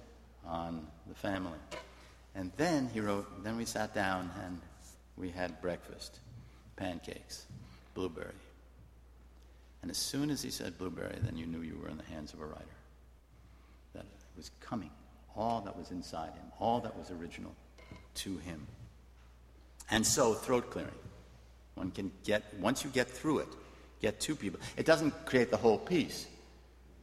[0.47, 1.59] on the family.
[2.35, 4.61] And then he wrote, then we sat down and
[5.17, 6.21] we had breakfast,
[6.77, 7.47] pancakes,
[7.95, 8.35] blueberry.
[9.87, 12.33] And as soon as he said blueberry, then you knew you were in the hands
[12.33, 12.65] of a writer.
[13.95, 14.05] That
[14.37, 14.91] was coming,
[15.37, 17.55] all that was inside him, all that was original
[18.17, 18.67] to him.
[19.89, 20.91] And so, throat clearing.
[21.77, 23.49] One can get, once you get through it,
[24.03, 24.59] get to people.
[24.77, 26.27] It doesn't create the whole piece,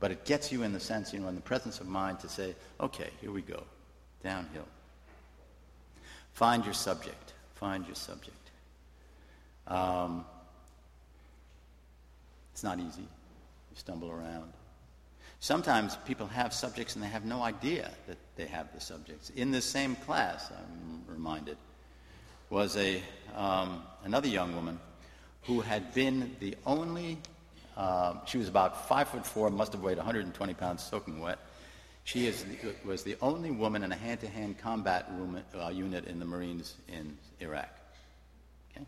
[0.01, 2.27] but it gets you in the sense, you know, in the presence of mind to
[2.27, 3.63] say, okay, here we go,
[4.25, 4.67] downhill.
[6.33, 7.31] Find your subject.
[7.55, 8.35] Find your subject.
[9.67, 10.25] Um,
[12.53, 13.01] it's not easy.
[13.01, 14.53] You stumble around.
[15.39, 19.29] Sometimes people have subjects and they have no idea that they have the subjects.
[19.31, 21.57] In this same class, I'm reminded,
[22.49, 23.01] was a,
[23.35, 24.79] um, another young woman
[25.41, 27.17] who had been the only,
[27.75, 31.39] uh, she was about five foot four, must have weighed 120 pounds soaking wet.
[32.05, 32.45] She is,
[32.85, 36.25] was the only woman in a hand to hand combat room, uh, unit in the
[36.25, 37.69] Marines in Iraq.
[38.71, 38.85] Okay?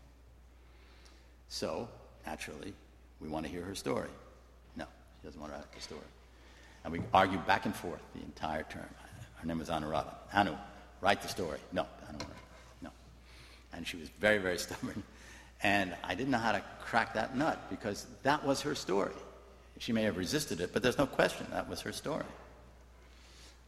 [1.48, 1.88] So,
[2.26, 2.72] naturally,
[3.20, 4.08] we want to hear her story.
[4.76, 4.84] No,
[5.20, 6.00] she doesn't want to write the story.
[6.84, 8.88] And we argued back and forth the entire term.
[9.36, 10.14] Her name was Anuradha.
[10.32, 10.54] Anu,
[11.00, 11.58] write the story.
[11.72, 12.84] No, I don't want to.
[12.84, 12.90] No.
[13.72, 15.02] And she was very, very stubborn.
[15.62, 19.14] And I didn't know how to crack that nut because that was her story.
[19.78, 22.24] She may have resisted it, but there's no question that was her story.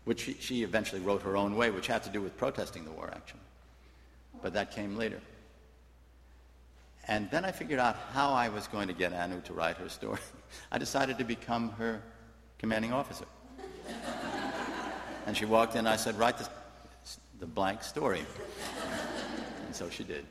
[0.04, 2.90] Which she, she eventually wrote her own way, which had to do with protesting the
[2.90, 3.40] war, actually.
[4.42, 5.20] But that came later.
[7.08, 9.88] And then I figured out how I was going to get Anu to write her
[9.88, 10.20] story.
[10.70, 12.02] I decided to become her
[12.58, 13.24] commanding officer.
[15.26, 16.48] and she walked in, I said, Write the,
[17.40, 18.20] the blank story.
[19.66, 20.26] and so she did.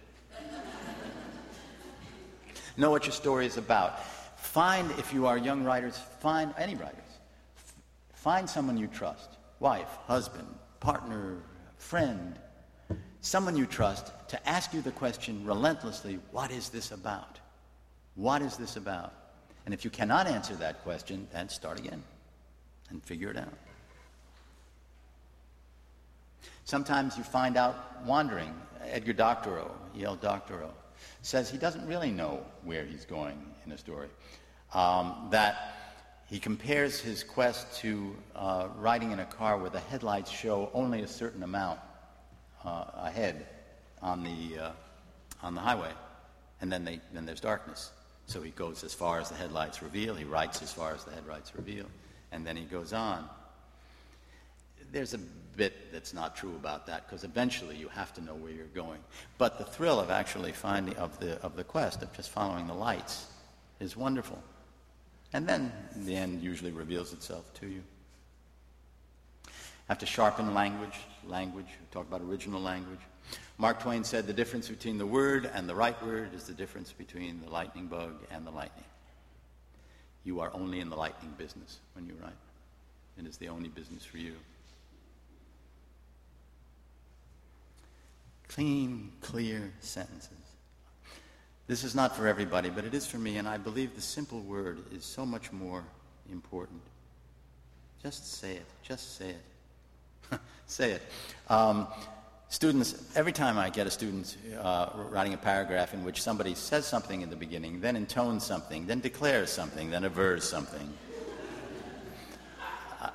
[2.78, 4.06] Know what your story is about.
[4.38, 6.94] Find, if you are young writers, find any writers.
[8.14, 10.48] Find someone you trust wife, husband,
[10.80, 11.38] partner,
[11.78, 12.38] friend,
[13.22, 17.40] someone you trust to ask you the question relentlessly what is this about?
[18.16, 19.14] What is this about?
[19.66, 22.02] And if you cannot answer that question, then start again
[22.90, 23.54] and figure it out.
[26.64, 28.54] Sometimes you find out wandering.
[28.84, 30.16] Edgar Doctorow, E.L.
[30.16, 30.74] Doctorow,
[31.22, 34.10] says he doesn't really know where he's going in a story.
[34.74, 35.76] Um, that
[36.28, 41.02] he compares his quest to uh, riding in a car where the headlights show only
[41.02, 41.80] a certain amount
[42.68, 43.48] uh, ahead
[44.02, 44.72] on the, uh,
[45.42, 45.92] on the highway,
[46.62, 47.92] and then, they, then there's darkness.
[48.26, 51.12] So he goes as far as the headlights reveal, he writes as far as the
[51.12, 51.86] headlights reveal,
[52.32, 53.28] and then he goes on.
[54.92, 55.20] There's a
[55.56, 59.00] bit that's not true about that because eventually you have to know where you're going.
[59.38, 62.74] But the thrill of actually finding of the of the quest of just following the
[62.74, 63.26] lights
[63.80, 64.42] is wonderful.
[65.34, 65.72] And then
[66.06, 67.84] the end usually reveals itself to you.
[69.88, 70.96] Have to sharpen language,
[71.26, 73.00] language, we talk about original language.
[73.58, 76.92] Mark Twain said the difference between the word and the right word is the difference
[76.92, 78.84] between the lightning bug and the lightning.
[80.24, 82.34] You are only in the lightning business when you write.
[83.18, 84.34] It is the only business for you.
[88.50, 90.32] Clean, clear sentences.
[91.68, 94.42] This is not for everybody, but it is for me, and I believe the simple
[94.42, 95.84] word is so much more
[96.32, 96.82] important.
[98.02, 98.66] Just say it.
[98.84, 99.42] Just say it.
[100.68, 101.02] say it.
[101.50, 101.88] Um,
[102.50, 106.86] students, every time I get a student uh, writing a paragraph in which somebody says
[106.86, 110.94] something in the beginning, then intones something, then declares something, then avers something,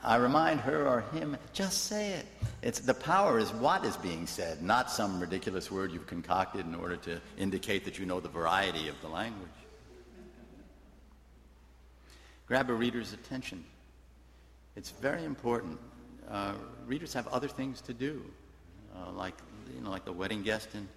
[0.05, 2.27] I remind her or him, just say it.
[2.63, 6.75] It's, the power is what is being said, not some ridiculous word you've concocted in
[6.75, 9.49] order to indicate that you know the variety of the language.
[12.47, 13.65] Grab a reader's attention.
[14.77, 15.79] It's very important.
[16.33, 16.55] Uh,
[16.87, 18.23] readers have other things to do,
[18.97, 19.35] uh, like
[19.75, 20.89] you know, like the wedding guest in,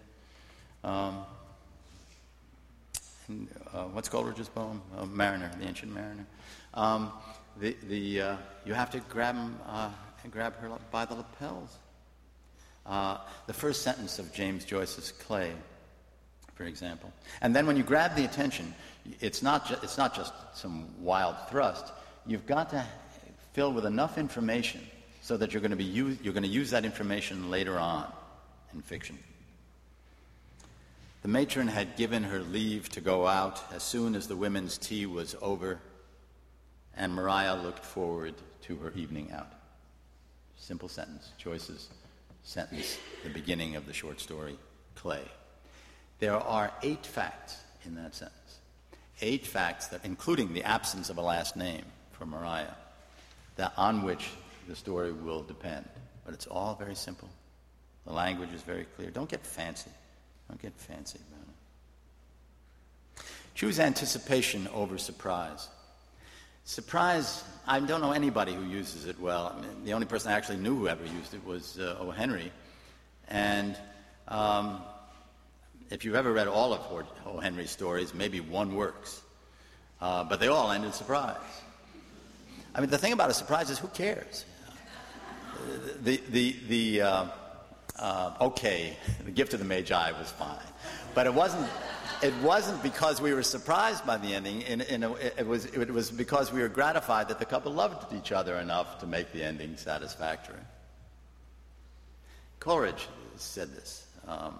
[0.89, 1.25] um,
[3.73, 6.25] uh, what's Coleridge's poem, uh, Mariner, the Ancient Mariner.
[6.73, 7.11] Um,
[7.59, 9.57] the, the, uh, you have to grab, him,
[10.31, 11.79] grab her by the lapels.
[12.85, 15.51] The first sentence of James Joyce's Clay,
[16.53, 17.11] for example.
[17.41, 18.73] And then when you grab the attention,
[19.19, 21.91] it's not, ju- it's not just some wild thrust.
[22.25, 22.85] You've got to
[23.51, 24.81] fill with enough information
[25.25, 28.05] so that you're going to, be use, you're going to use that information later on
[28.75, 29.17] in fiction.
[31.23, 35.07] The matron had given her leave to go out as soon as the women's tea
[35.07, 35.79] was over
[36.95, 39.51] and Maria looked forward to her evening out.
[40.57, 41.89] Simple sentence, choices,
[42.43, 44.59] sentence, the beginning of the short story,
[44.93, 45.23] Clay.
[46.19, 48.59] There are eight facts in that sentence.
[49.21, 52.75] Eight facts that, including the absence of a last name for Maria,
[53.55, 54.29] that on which
[54.67, 55.85] the story will depend.
[56.23, 57.29] but it's all very simple.
[58.05, 59.11] The language is very clear.
[59.11, 59.91] Don't get fancy.
[60.49, 63.25] Don't get fancy about it.
[63.53, 65.69] Choose anticipation over surprise.
[66.65, 69.55] Surprise, I don't know anybody who uses it well.
[69.55, 72.09] I mean, the only person I actually knew who ever used it was uh, O.
[72.09, 72.51] Henry.
[73.27, 73.77] And
[74.27, 74.81] um,
[75.91, 76.81] if you've ever read all of
[77.25, 77.39] O.
[77.39, 79.21] Henry's stories, maybe one works.
[80.01, 81.37] Uh, but they all end in surprise.
[82.73, 84.43] I mean, the thing about a surprise is who cares?
[86.01, 87.25] The, the, the, uh,
[87.97, 90.57] uh, okay, the gift of the Magi was fine.
[91.13, 91.67] But it wasn't,
[92.21, 94.61] it wasn't because we were surprised by the ending.
[94.61, 98.13] In, in a, it, was, it was because we were gratified that the couple loved
[98.13, 100.59] each other enough to make the ending satisfactory.
[102.59, 104.55] Coleridge said this um,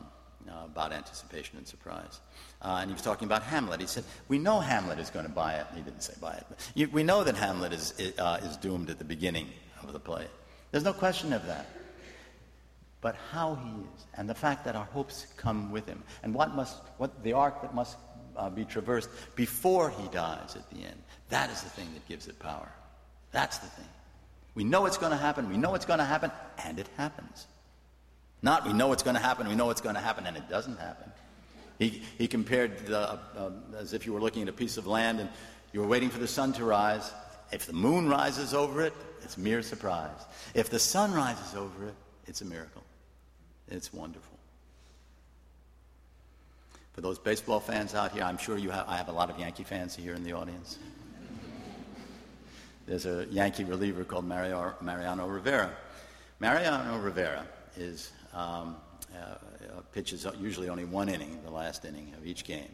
[0.48, 2.20] uh, about anticipation and surprise.
[2.62, 3.82] Uh, and he was talking about Hamlet.
[3.82, 5.66] He said, We know Hamlet is going to buy it.
[5.76, 8.90] He didn't say buy it, but you, we know that Hamlet is, uh, is doomed
[8.90, 9.50] at the beginning
[9.84, 10.26] of the play.
[10.76, 11.68] There's no question of that.
[13.00, 16.54] But how he is, and the fact that our hopes come with him, and what,
[16.54, 17.96] must, what the arc that must
[18.36, 19.08] uh, be traversed
[19.38, 22.70] before he dies at the end, that is the thing that gives it power.
[23.32, 23.88] That's the thing.
[24.54, 26.30] We know it's going to happen, we know it's going to happen,
[26.66, 27.48] and it happens.
[28.42, 30.50] Not we know it's going to happen, we know it's going to happen, and it
[30.50, 31.10] doesn't happen.
[31.80, 35.22] He, he compared the, uh, as if you were looking at a piece of land
[35.22, 35.30] and
[35.72, 37.14] you were waiting for the sun to rise.
[37.52, 40.26] If the moon rises over it, it's mere surprise.
[40.54, 41.96] If the sun rises over it,
[42.28, 42.84] it's a miracle.
[43.68, 44.38] It's wonderful.
[46.94, 49.38] For those baseball fans out here, I'm sure you have, I have a lot of
[49.38, 50.80] Yankee fans here in the audience.
[52.86, 55.72] There's a Yankee reliever called Mario, Mariano Rivera.
[56.40, 58.76] Mariano Rivera is um,
[59.14, 59.36] uh,
[59.92, 62.70] pitches usually only one inning, the last inning of each game.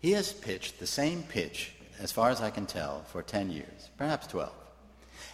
[0.00, 3.90] He has pitched the same pitch, as far as I can tell, for 10 years,
[3.96, 4.52] perhaps 12.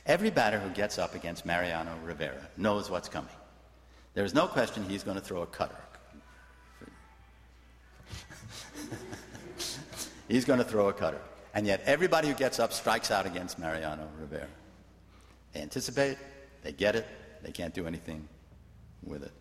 [0.07, 3.31] Every batter who gets up against Mariano Rivera knows what's coming.
[4.15, 5.77] There's no question he's going to throw a cutter.
[10.29, 11.21] he's going to throw a cutter.
[11.55, 14.49] And yet, everybody who gets up strikes out against Mariano Rivera.
[15.53, 16.17] They anticipate,
[16.63, 17.07] they get it,
[17.43, 18.27] they can't do anything
[19.03, 19.33] with it.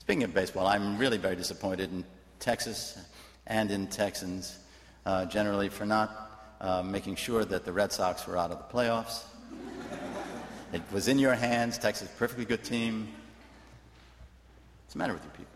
[0.00, 2.04] Speaking of baseball, I'm really very disappointed in
[2.38, 2.98] Texas
[3.46, 4.58] and in Texans
[5.06, 8.64] uh, generally for not uh, making sure that the Red Sox were out of the
[8.64, 9.24] playoffs.
[10.72, 11.78] it was in your hands.
[11.78, 13.08] Texas, perfectly good team.
[14.84, 15.54] What's the matter with you people?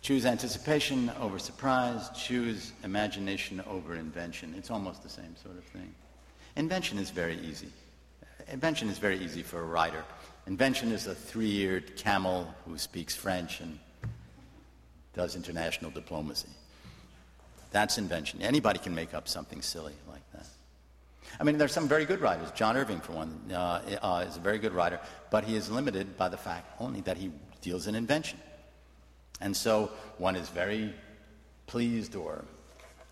[0.00, 2.08] choose anticipation over surprise.
[2.16, 4.54] Choose imagination over invention.
[4.56, 5.94] It's almost the same sort of thing.
[6.56, 7.68] Invention is very easy.
[8.50, 10.02] Invention is very easy for a writer.
[10.46, 13.78] Invention is a three eared camel who speaks French and
[15.18, 16.48] does international diplomacy.
[17.72, 18.40] That's invention.
[18.40, 20.46] Anybody can make up something silly like that.
[21.40, 22.52] I mean, there's some very good writers.
[22.52, 25.00] John Irving, for one, uh, uh, is a very good writer,
[25.32, 28.38] but he is limited by the fact only that he deals in invention.
[29.40, 30.94] And so one is very
[31.66, 32.44] pleased or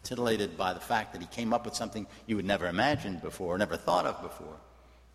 [0.05, 3.59] titillated by the fact that he came up with something you had never imagined before,
[3.59, 4.57] never thought of before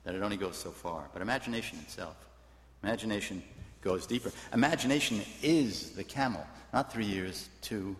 [0.03, 1.07] that it only goes so far.
[1.13, 2.17] But imagination itself,
[2.83, 3.41] imagination
[3.81, 4.31] goes deeper.
[4.53, 7.95] Imagination is the camel, not three years, two,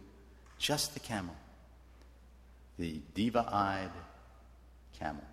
[0.58, 1.36] just the camel.
[2.78, 3.92] The diva eyed
[4.98, 5.24] camel,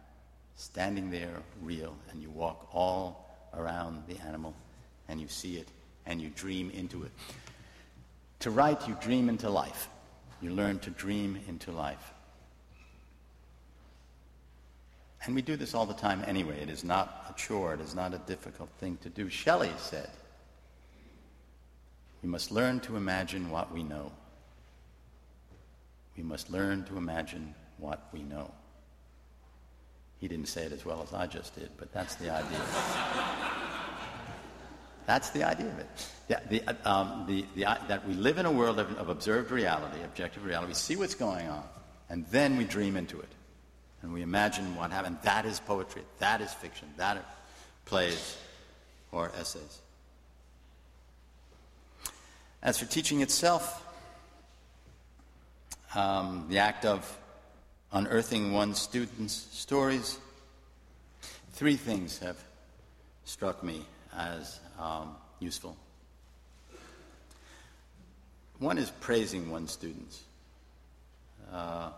[0.57, 4.55] standing there real, and you walk all around the animal
[5.09, 5.69] and you see it
[6.07, 7.11] and you dream into it.
[8.41, 9.89] To write, you dream into life.
[10.41, 12.13] You learn to dream into life.
[15.25, 16.61] And we do this all the time anyway.
[16.61, 19.29] It is not a chore, it is not a difficult thing to do.
[19.29, 20.09] Shelley said,
[22.23, 24.13] We must learn to imagine what we know.
[26.17, 28.51] We must learn to imagine what we know.
[30.21, 32.61] He didn't say it as well as I just did, but that's the idea.
[35.07, 35.89] that's the idea of it.
[36.27, 37.45] The, the, um, the,
[37.87, 40.69] that we live in a world of, of observed reality, objective reality.
[40.69, 41.63] We see what's going on,
[42.11, 43.29] and then we dream into it
[44.03, 45.19] and we imagine what happened.
[45.23, 46.03] That is poetry.
[46.19, 46.89] That is fiction.
[46.97, 47.25] That are
[47.85, 48.37] plays
[49.11, 49.81] or essays.
[52.63, 53.87] As for teaching itself,
[55.95, 57.19] um, the act of
[57.93, 60.19] unearthing one's students' stories,
[61.53, 62.37] three things have
[63.25, 63.85] struck me
[64.17, 65.77] as um, useful.
[68.59, 70.25] One is praising one's students.
[71.53, 71.91] Uh,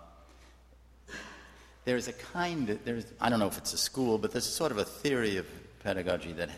[1.87, 4.73] there's a kind that there's, I don't know if it's a school, but there's sort
[4.73, 5.47] of a theory of
[5.83, 6.51] pedagogy that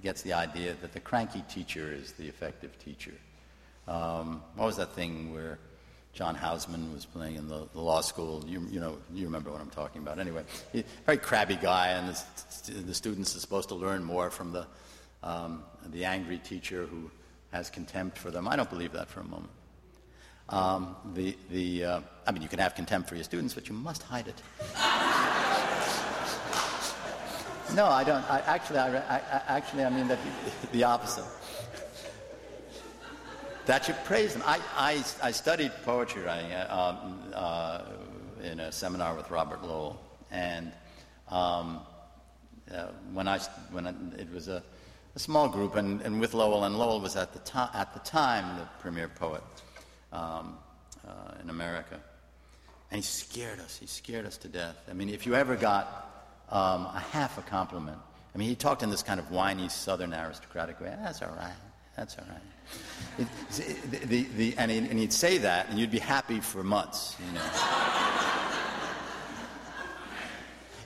[0.00, 3.14] gets the idea that the cranky teacher is the effective teacher.
[3.88, 5.58] Um, what was that thing where
[6.18, 8.44] John Houseman was playing in the, the law school.
[8.44, 10.18] You, you, know, you remember what I'm talking about.
[10.18, 14.50] Anyway, he, very crabby guy, and the, the, students are supposed to learn more from
[14.50, 14.66] the,
[15.22, 15.62] um,
[15.92, 17.08] the angry teacher who
[17.52, 18.48] has contempt for them.
[18.48, 19.52] I don't believe that for a moment.
[20.48, 23.74] Um, the, the, uh, I mean, you can have contempt for your students, but you
[23.74, 24.42] must hide it.
[27.76, 28.28] no, I don't.
[28.28, 30.18] I, actually, I, I, actually, I mean the,
[30.72, 31.26] the opposite
[33.68, 34.42] that you praise them.
[34.46, 37.82] I, I, I studied poetry writing uh, um, uh,
[38.42, 40.00] in a seminar with Robert Lowell,
[40.30, 40.72] and
[41.30, 41.80] um,
[42.74, 43.38] uh, when I
[43.70, 44.62] when I, it was a,
[45.14, 48.00] a, small group, and, and with Lowell, and Lowell was at the to- at the
[48.00, 49.42] time the premier poet
[50.14, 50.56] um,
[51.06, 52.00] uh, in America,
[52.90, 53.76] and he scared us.
[53.76, 54.76] He scared us to death.
[54.90, 57.98] I mean, if you ever got um, a half a compliment,
[58.34, 60.96] I mean, he talked in this kind of whiny Southern aristocratic way.
[61.02, 61.52] That's all right.
[61.96, 62.40] That's all right.
[63.18, 63.26] It,
[64.08, 67.32] the, the, and, he, and, he'd say that, and you'd be happy for months, you
[67.32, 67.42] know.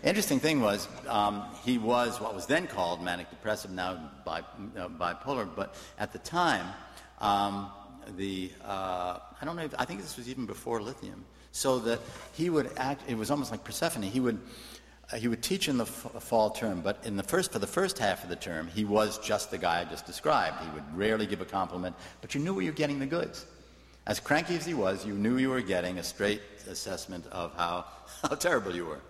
[0.03, 4.41] Interesting thing was, um, he was what was then called manic depressive, now bi,
[4.77, 6.67] uh, bipolar, but at the time,
[7.21, 7.71] um,
[8.17, 12.01] the, uh, I don't know, if, I think this was even before lithium, so that
[12.33, 14.41] he would act, it was almost like Persephone, he would
[15.19, 17.99] he would teach in the f- fall term, but in the first, for the first
[17.99, 20.57] half of the term, he was just the guy I just described.
[20.63, 23.45] He would rarely give a compliment, but you knew where you were getting the goods.
[24.07, 27.85] As cranky as he was, you knew you were getting a straight assessment of how,
[28.23, 29.01] how terrible you were.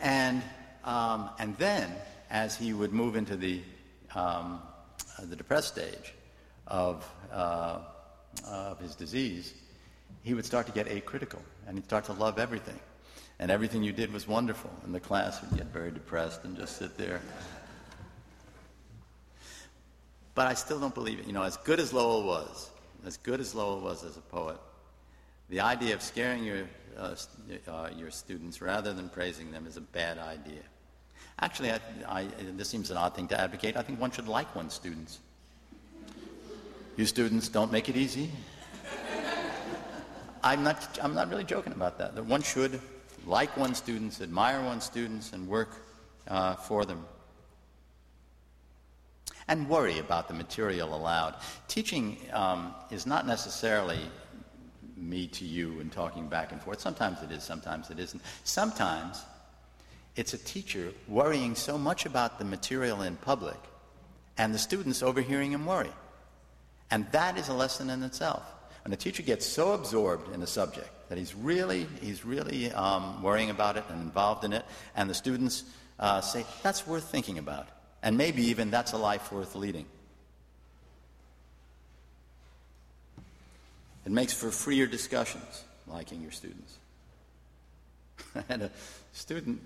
[0.00, 0.42] And,
[0.84, 1.90] um, and then,
[2.30, 3.62] as he would move into the,
[4.14, 4.60] um,
[5.18, 6.14] uh, the depressed stage
[6.66, 7.78] of, uh,
[8.46, 9.54] of his disease,
[10.22, 12.78] he would start to get acritical, and he'd start to love everything
[13.38, 16.76] and everything you did was wonderful, and the class would get very depressed and just
[16.78, 17.20] sit there.
[20.34, 21.26] But I still don't believe it.
[21.26, 22.70] You know, as good as Lowell was,
[23.06, 24.58] as good as Lowell was as a poet,
[25.48, 26.64] the idea of scaring your,
[26.98, 27.14] uh,
[27.68, 30.62] uh, your students rather than praising them is a bad idea.
[31.40, 32.26] Actually, I, I,
[32.56, 33.76] this seems an odd thing to advocate.
[33.76, 35.20] I think one should like one's students.
[36.96, 38.30] You students don't make it easy.
[40.42, 42.24] I'm not, I'm not really joking about that.
[42.24, 42.80] One should
[43.26, 45.70] like one's students, admire one's students, and work
[46.28, 47.04] uh, for them.
[49.48, 51.36] And worry about the material allowed.
[51.68, 54.00] Teaching um, is not necessarily
[54.96, 56.80] me to you and talking back and forth.
[56.80, 58.22] Sometimes it is, sometimes it isn't.
[58.44, 59.22] Sometimes
[60.16, 63.58] it's a teacher worrying so much about the material in public
[64.38, 65.92] and the students overhearing him worry.
[66.90, 68.42] And that is a lesson in itself.
[68.86, 73.20] When a teacher gets so absorbed in a subject that he's really, he's really um,
[73.20, 74.64] worrying about it and involved in it,
[74.94, 75.64] and the students
[75.98, 77.66] uh, say, that's worth thinking about.
[78.00, 79.86] And maybe even that's a life worth leading.
[84.04, 86.76] It makes for freer discussions, liking your students.
[88.36, 88.70] I had a
[89.12, 89.60] student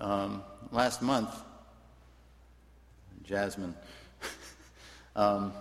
[0.00, 0.42] um,
[0.72, 1.28] last month,
[3.22, 3.74] Jasmine,
[5.14, 5.52] um,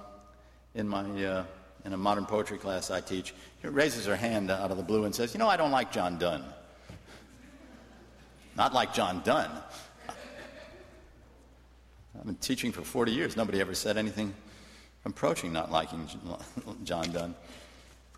[0.73, 1.43] in my uh,
[1.85, 5.13] in a modern poetry class I teach, raises her hand out of the blue and
[5.13, 6.43] says, You know, I don't like John Donne.
[8.57, 9.51] Not like John Donne.
[12.17, 13.37] I've been teaching for 40 years.
[13.37, 14.33] Nobody ever said anything
[15.05, 16.07] approaching not liking
[16.83, 17.35] John Donne.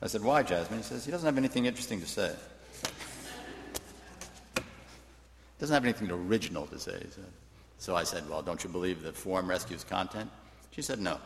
[0.01, 0.79] I said, Why, Jasmine?
[0.79, 2.33] He says, He doesn't have anything interesting to say.
[5.59, 7.01] doesn't have anything original to say.
[7.79, 10.29] So I said, Well, don't you believe that form rescues content?
[10.71, 11.19] She said, No.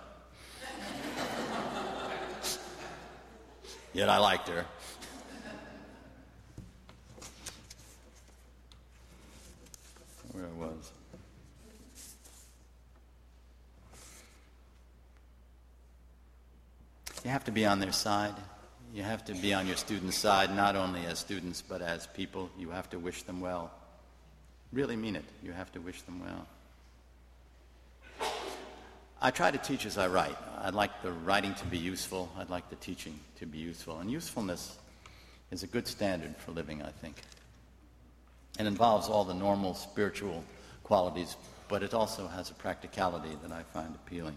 [3.94, 4.66] Yet I liked her.
[10.32, 10.92] Where I was.
[17.24, 18.34] You have to be on their side.
[18.94, 22.50] You have to be on your students' side, not only as students, but as people.
[22.58, 23.72] You have to wish them well.
[24.72, 25.26] Really mean it.
[25.44, 26.48] You have to wish them well.
[29.24, 30.36] I try to teach as I write.
[30.64, 32.32] I'd like the writing to be useful.
[32.38, 34.00] I'd like the teaching to be useful.
[34.00, 34.80] And usefulness
[35.52, 37.22] is a good standard for living, I think.
[38.60, 40.44] It involves all the normal spiritual
[40.84, 41.36] qualities,
[41.68, 44.36] but it also has a practicality that I find appealing.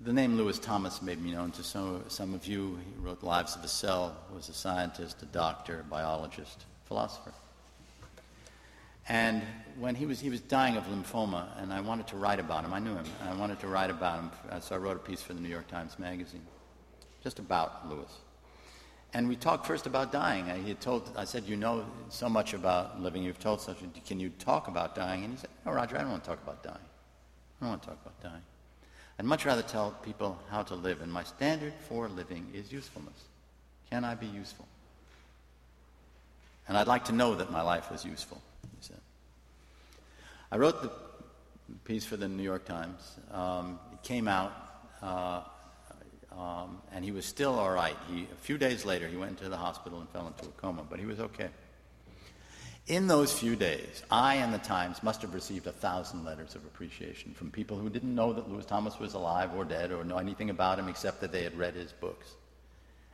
[0.00, 2.78] The name Lewis Thomas made me known to some, some of you.
[2.86, 7.32] He wrote Lives of a Cell, was a scientist, a doctor, a biologist, philosopher.
[9.08, 9.42] And
[9.78, 12.72] when he was, he was dying of lymphoma, and I wanted to write about him.
[12.72, 14.30] I knew him, and I wanted to write about him.
[14.50, 16.46] Uh, so I wrote a piece for the New York Times Magazine,
[17.22, 18.10] just about Lewis.
[19.12, 20.50] And we talked first about dying.
[20.50, 23.76] I, told, I said, You know so much about living, you've told such,
[24.06, 25.22] can you talk about dying?
[25.22, 26.76] And he said, No, Roger, I don't want to talk about dying.
[26.76, 28.42] I don't want to talk about dying.
[29.18, 33.14] I'd much rather tell people how to live, and my standard for living is usefulness.
[33.88, 34.66] Can I be useful?
[36.66, 38.42] And I'd like to know that my life was useful,
[38.78, 39.00] he said.
[40.50, 40.90] I wrote the
[41.84, 43.18] piece for the New York Times.
[43.32, 44.52] Um, it came out,
[45.02, 45.42] uh,
[46.36, 47.96] um, and he was still all right.
[48.08, 50.84] He, a few days later, he went into the hospital and fell into a coma,
[50.88, 51.48] but he was okay.
[52.86, 56.64] In those few days, I and the Times must have received a thousand letters of
[56.66, 60.18] appreciation from people who didn't know that Lewis Thomas was alive or dead or know
[60.18, 62.34] anything about him except that they had read his books.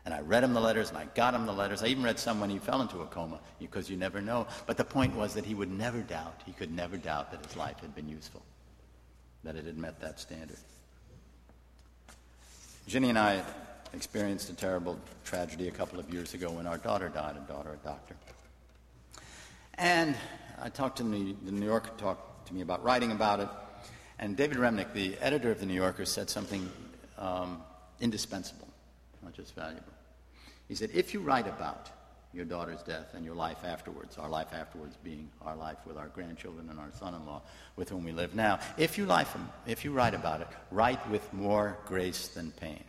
[0.04, 1.82] And I read him the letters and I got him the letters.
[1.82, 4.46] I even read some when he fell into a coma because you never know.
[4.66, 7.56] But the point was that he would never doubt, he could never doubt that his
[7.56, 8.42] life had been useful,
[9.44, 10.56] that it had met that standard.
[12.86, 13.42] Ginny and I
[13.92, 17.72] experienced a terrible tragedy a couple of years ago when our daughter died, a daughter,
[17.72, 18.16] a doctor.
[19.74, 20.16] And
[20.60, 23.48] I talked to the, the New Yorker talked to me about writing about it,
[24.18, 26.68] and David Remnick, the editor of the New Yorker, said something
[27.16, 27.62] um,
[28.00, 28.68] indispensable,
[29.22, 29.92] not just valuable.
[30.68, 31.90] He said, if you write about
[32.32, 36.08] your daughter's death and your life afterwards, our life afterwards being our life with our
[36.08, 37.42] grandchildren and our son-in-law
[37.76, 41.32] with whom we live now, if you, life, if you write about it, write with
[41.32, 42.84] more grace than pain.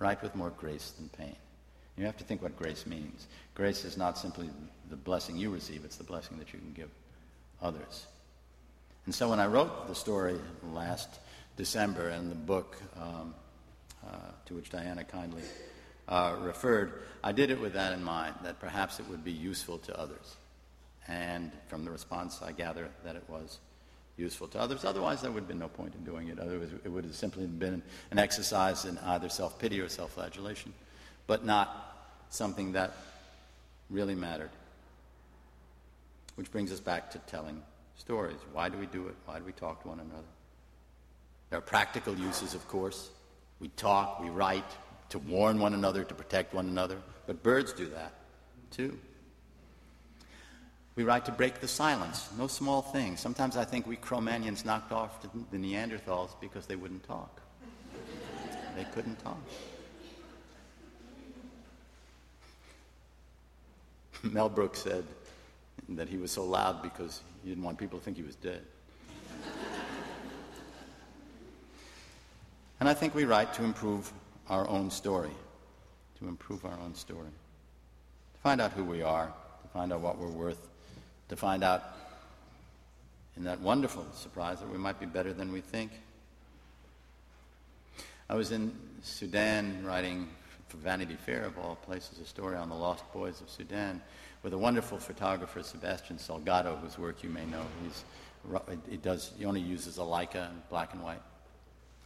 [0.00, 1.36] Write with more grace than pain.
[1.96, 3.28] You have to think what grace means.
[3.54, 4.50] Grace is not simply
[4.90, 6.90] the blessing you receive, it's the blessing that you can give
[7.62, 8.06] others.
[9.06, 10.36] And so when I wrote the story
[10.72, 11.08] last
[11.56, 13.34] December and the book um,
[14.46, 15.42] to which Diana kindly
[16.08, 19.78] uh, referred, I did it with that in mind, that perhaps it would be useful
[19.78, 20.36] to others.
[21.08, 23.58] And from the response, I gather that it was
[24.16, 24.84] useful to others.
[24.84, 26.38] Otherwise, there would have been no point in doing it.
[26.38, 30.72] Otherwise, it would have simply been an exercise in either self pity or self flagellation,
[31.26, 32.92] but not something that
[33.90, 34.50] really mattered.
[36.36, 37.62] Which brings us back to telling
[37.96, 38.38] stories.
[38.52, 39.14] Why do we do it?
[39.26, 40.28] Why do we talk to one another?
[41.50, 43.10] There are practical uses, of course.
[43.60, 44.64] We talk, we write
[45.10, 46.98] to warn one another, to protect one another.
[47.26, 48.12] But birds do that,
[48.70, 48.98] too.
[50.96, 52.28] We write to break the silence.
[52.38, 53.16] No small thing.
[53.16, 57.40] Sometimes I think we Cro-Magnons knocked off the Neanderthals because they wouldn't talk.
[58.76, 59.38] they couldn't talk.
[64.22, 65.04] Mel Brooks said
[65.90, 68.62] that he was so loud because he didn't want people to think he was dead.
[72.84, 74.12] And I think we write to improve
[74.50, 75.30] our own story,
[76.18, 77.30] to improve our own story,
[78.34, 79.32] to find out who we are,
[79.62, 80.68] to find out what we're worth,
[81.30, 81.82] to find out
[83.38, 85.92] in that wonderful surprise that we might be better than we think.
[88.28, 90.28] I was in Sudan writing
[90.68, 94.02] for Vanity Fair, of all places, a story on the lost boys of Sudan
[94.42, 97.64] with a wonderful photographer, Sebastian Salgado, whose work you may know.
[97.82, 98.04] He's,
[98.90, 101.22] he, does, he only uses a Leica black and white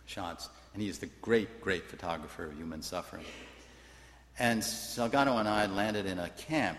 [0.08, 3.24] shots, and he is the great, great photographer of human suffering.
[4.38, 6.78] And Salgado and I landed in a camp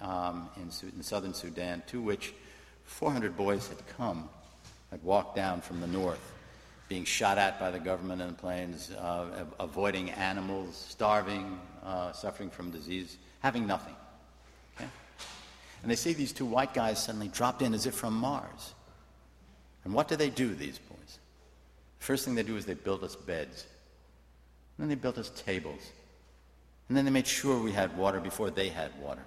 [0.00, 2.32] um, in, in southern Sudan to which
[2.84, 4.28] 400 boys had come,
[4.90, 6.32] had walked down from the north
[6.88, 12.50] being shot at by the government in the planes, uh, avoiding animals, starving, uh, suffering
[12.50, 13.94] from disease, having nothing.
[14.76, 14.88] Okay?
[15.82, 18.74] And they see these two white guys suddenly dropped in as if from Mars.
[19.84, 20.93] And what do they do, these boys?
[22.04, 23.64] First thing they do is they build us beds.
[24.76, 25.80] And then they built us tables.
[26.86, 29.24] And then they made sure we had water before they had water.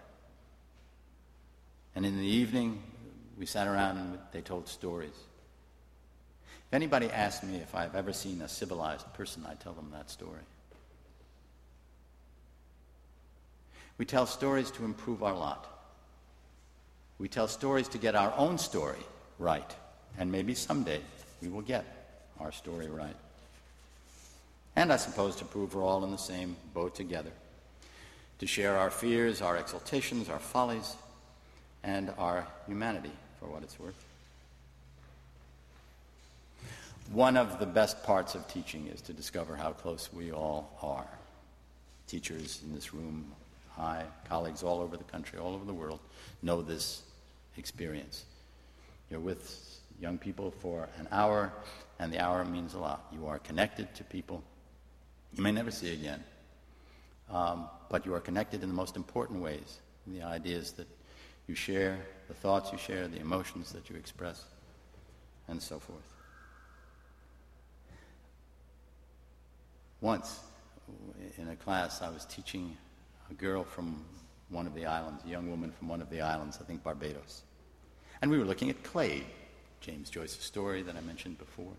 [1.96, 2.84] And in the evening,
[3.36, 5.16] we sat around and they told stories.
[6.68, 10.12] If anybody asks me if I've ever seen a civilized person, I tell them that
[10.12, 10.46] story.
[13.98, 15.66] We tell stories to improve our lot.
[17.18, 19.04] We tell stories to get our own story
[19.40, 19.76] right.
[20.20, 21.02] And maybe someday
[21.42, 21.97] we will get
[22.40, 23.16] our story right.
[24.76, 27.32] And I suppose to prove we're all in the same boat together.
[28.40, 30.96] To share our fears, our exultations, our follies,
[31.84, 34.06] and our humanity, for what it's worth.
[37.12, 41.08] One of the best parts of teaching is to discover how close we all are.
[42.08, 43.26] Teachers in this room,
[43.80, 46.00] I, colleagues all over the country, all over the world,
[46.42, 47.02] know this
[47.58, 48.26] experience.
[49.10, 51.52] You're with young people for an hour,
[52.00, 53.08] and the hour means a lot.
[53.12, 54.43] You are connected to people
[55.36, 56.24] you may never see again,
[57.30, 59.80] um, but you are connected in the most important ways.
[60.08, 60.88] The ideas that
[61.48, 64.43] you share, the thoughts you share, the emotions that you express,
[65.48, 66.14] and so forth.
[70.02, 70.39] Once
[71.38, 72.78] in a class, I was teaching
[73.30, 74.06] a girl from
[74.50, 77.43] one of the islands, a young woman from one of the islands, I think Barbados.
[78.22, 79.24] And we were looking at clay,
[79.82, 81.74] James Joyce's story that I mentioned before.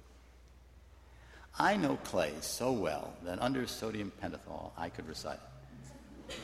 [1.56, 5.38] I know clay so well that under sodium pentothal I could recite
[6.28, 6.34] it.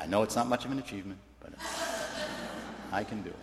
[0.00, 1.52] I know it's not much of an achievement, but
[2.92, 3.36] I can do it.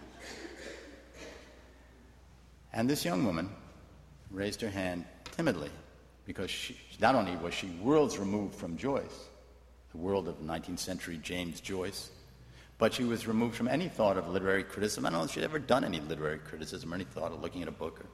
[2.74, 3.50] And this young woman
[4.30, 5.06] raised her hand
[5.36, 5.70] timidly
[6.26, 9.28] because she, not only was she worlds removed from Joyce,
[9.92, 12.12] the world of 19th century James Joyce,
[12.78, 15.06] but she was removed from any thought of literary criticism.
[15.06, 17.62] I don't know if she'd ever done any literary criticism or any thought of looking
[17.62, 18.06] at a book or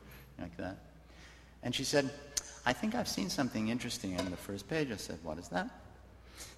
[0.42, 0.78] like that.
[1.64, 2.10] And she said,
[2.68, 4.92] I think I've seen something interesting on the first page.
[4.92, 5.70] I said, What is that?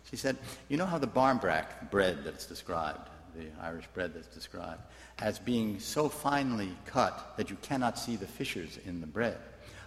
[0.09, 0.37] She said,
[0.67, 4.81] You know how the barmbrack bread that's described, the Irish bread that's described,
[5.19, 9.37] as being so finely cut that you cannot see the fissures in the bread?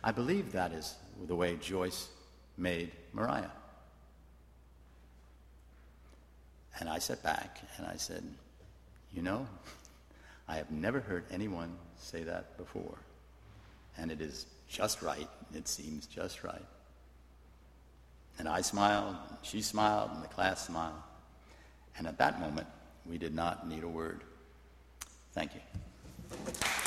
[0.05, 0.95] I believe that is
[1.27, 2.07] the way Joyce
[2.57, 3.51] made Maria.
[6.79, 8.23] And I sat back and I said,
[9.12, 9.45] You know,
[10.47, 12.97] I have never heard anyone say that before.
[13.99, 15.29] And it is just right.
[15.55, 16.64] It seems just right.
[18.39, 20.95] And I smiled, and she smiled, and the class smiled.
[21.99, 22.66] And at that moment,
[23.07, 24.23] we did not need a word.
[25.35, 26.82] Thank you.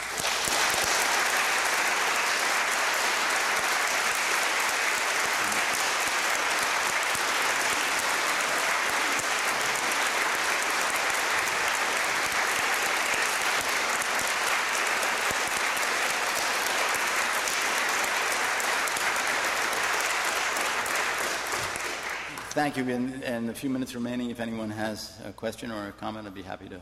[22.66, 22.90] Thank you.
[22.90, 26.42] In the few minutes remaining, if anyone has a question or a comment, I'd be
[26.42, 26.82] happy to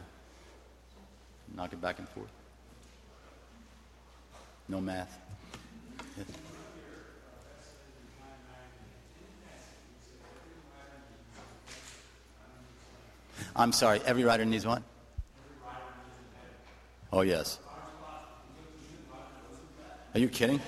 [1.57, 2.31] knock it back and forth.
[4.69, 5.19] No math.
[13.53, 14.85] I'm sorry, every writer needs one?
[17.11, 17.59] Oh, yes.
[20.13, 20.61] Are you kidding?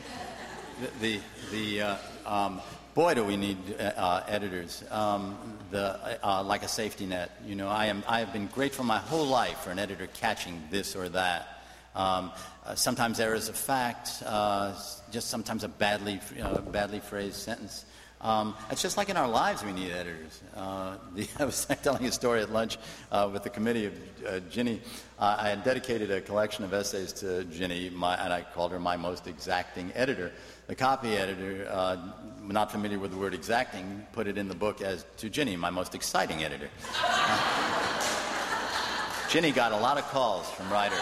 [0.82, 1.20] The, the,
[1.54, 2.62] the uh, um,
[2.96, 4.84] boy, do we need uh, uh, editors.
[4.90, 5.38] Um,
[5.70, 7.30] the, uh, like a safety net.
[7.46, 10.64] You know, I, am, I have been grateful my whole life for an editor catching
[10.72, 11.62] this or that.
[11.94, 12.32] Um,
[12.66, 14.74] uh, sometimes errors of fact, uh,
[15.12, 17.86] just sometimes a badly, uh, badly phrased sentence.
[18.22, 20.42] Um, it's just like in our lives, we need editors.
[20.56, 22.78] Uh, the, I was telling a story at lunch
[23.12, 23.94] uh, with the committee of
[24.26, 24.82] uh, Ginny.
[25.20, 28.98] I had dedicated a collection of essays to Ginny, my, and I called her my
[28.98, 30.32] most exacting editor.
[30.68, 31.98] The copy editor, uh,
[32.42, 35.70] not familiar with the word exacting, put it in the book as to Ginny, my
[35.70, 36.70] most exciting editor.
[39.30, 40.98] Ginny got a lot of calls from writers.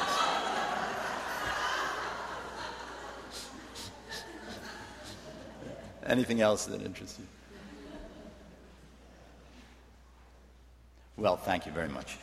[6.06, 7.26] Anything else that interests you?
[11.16, 12.18] Well, thank you very much.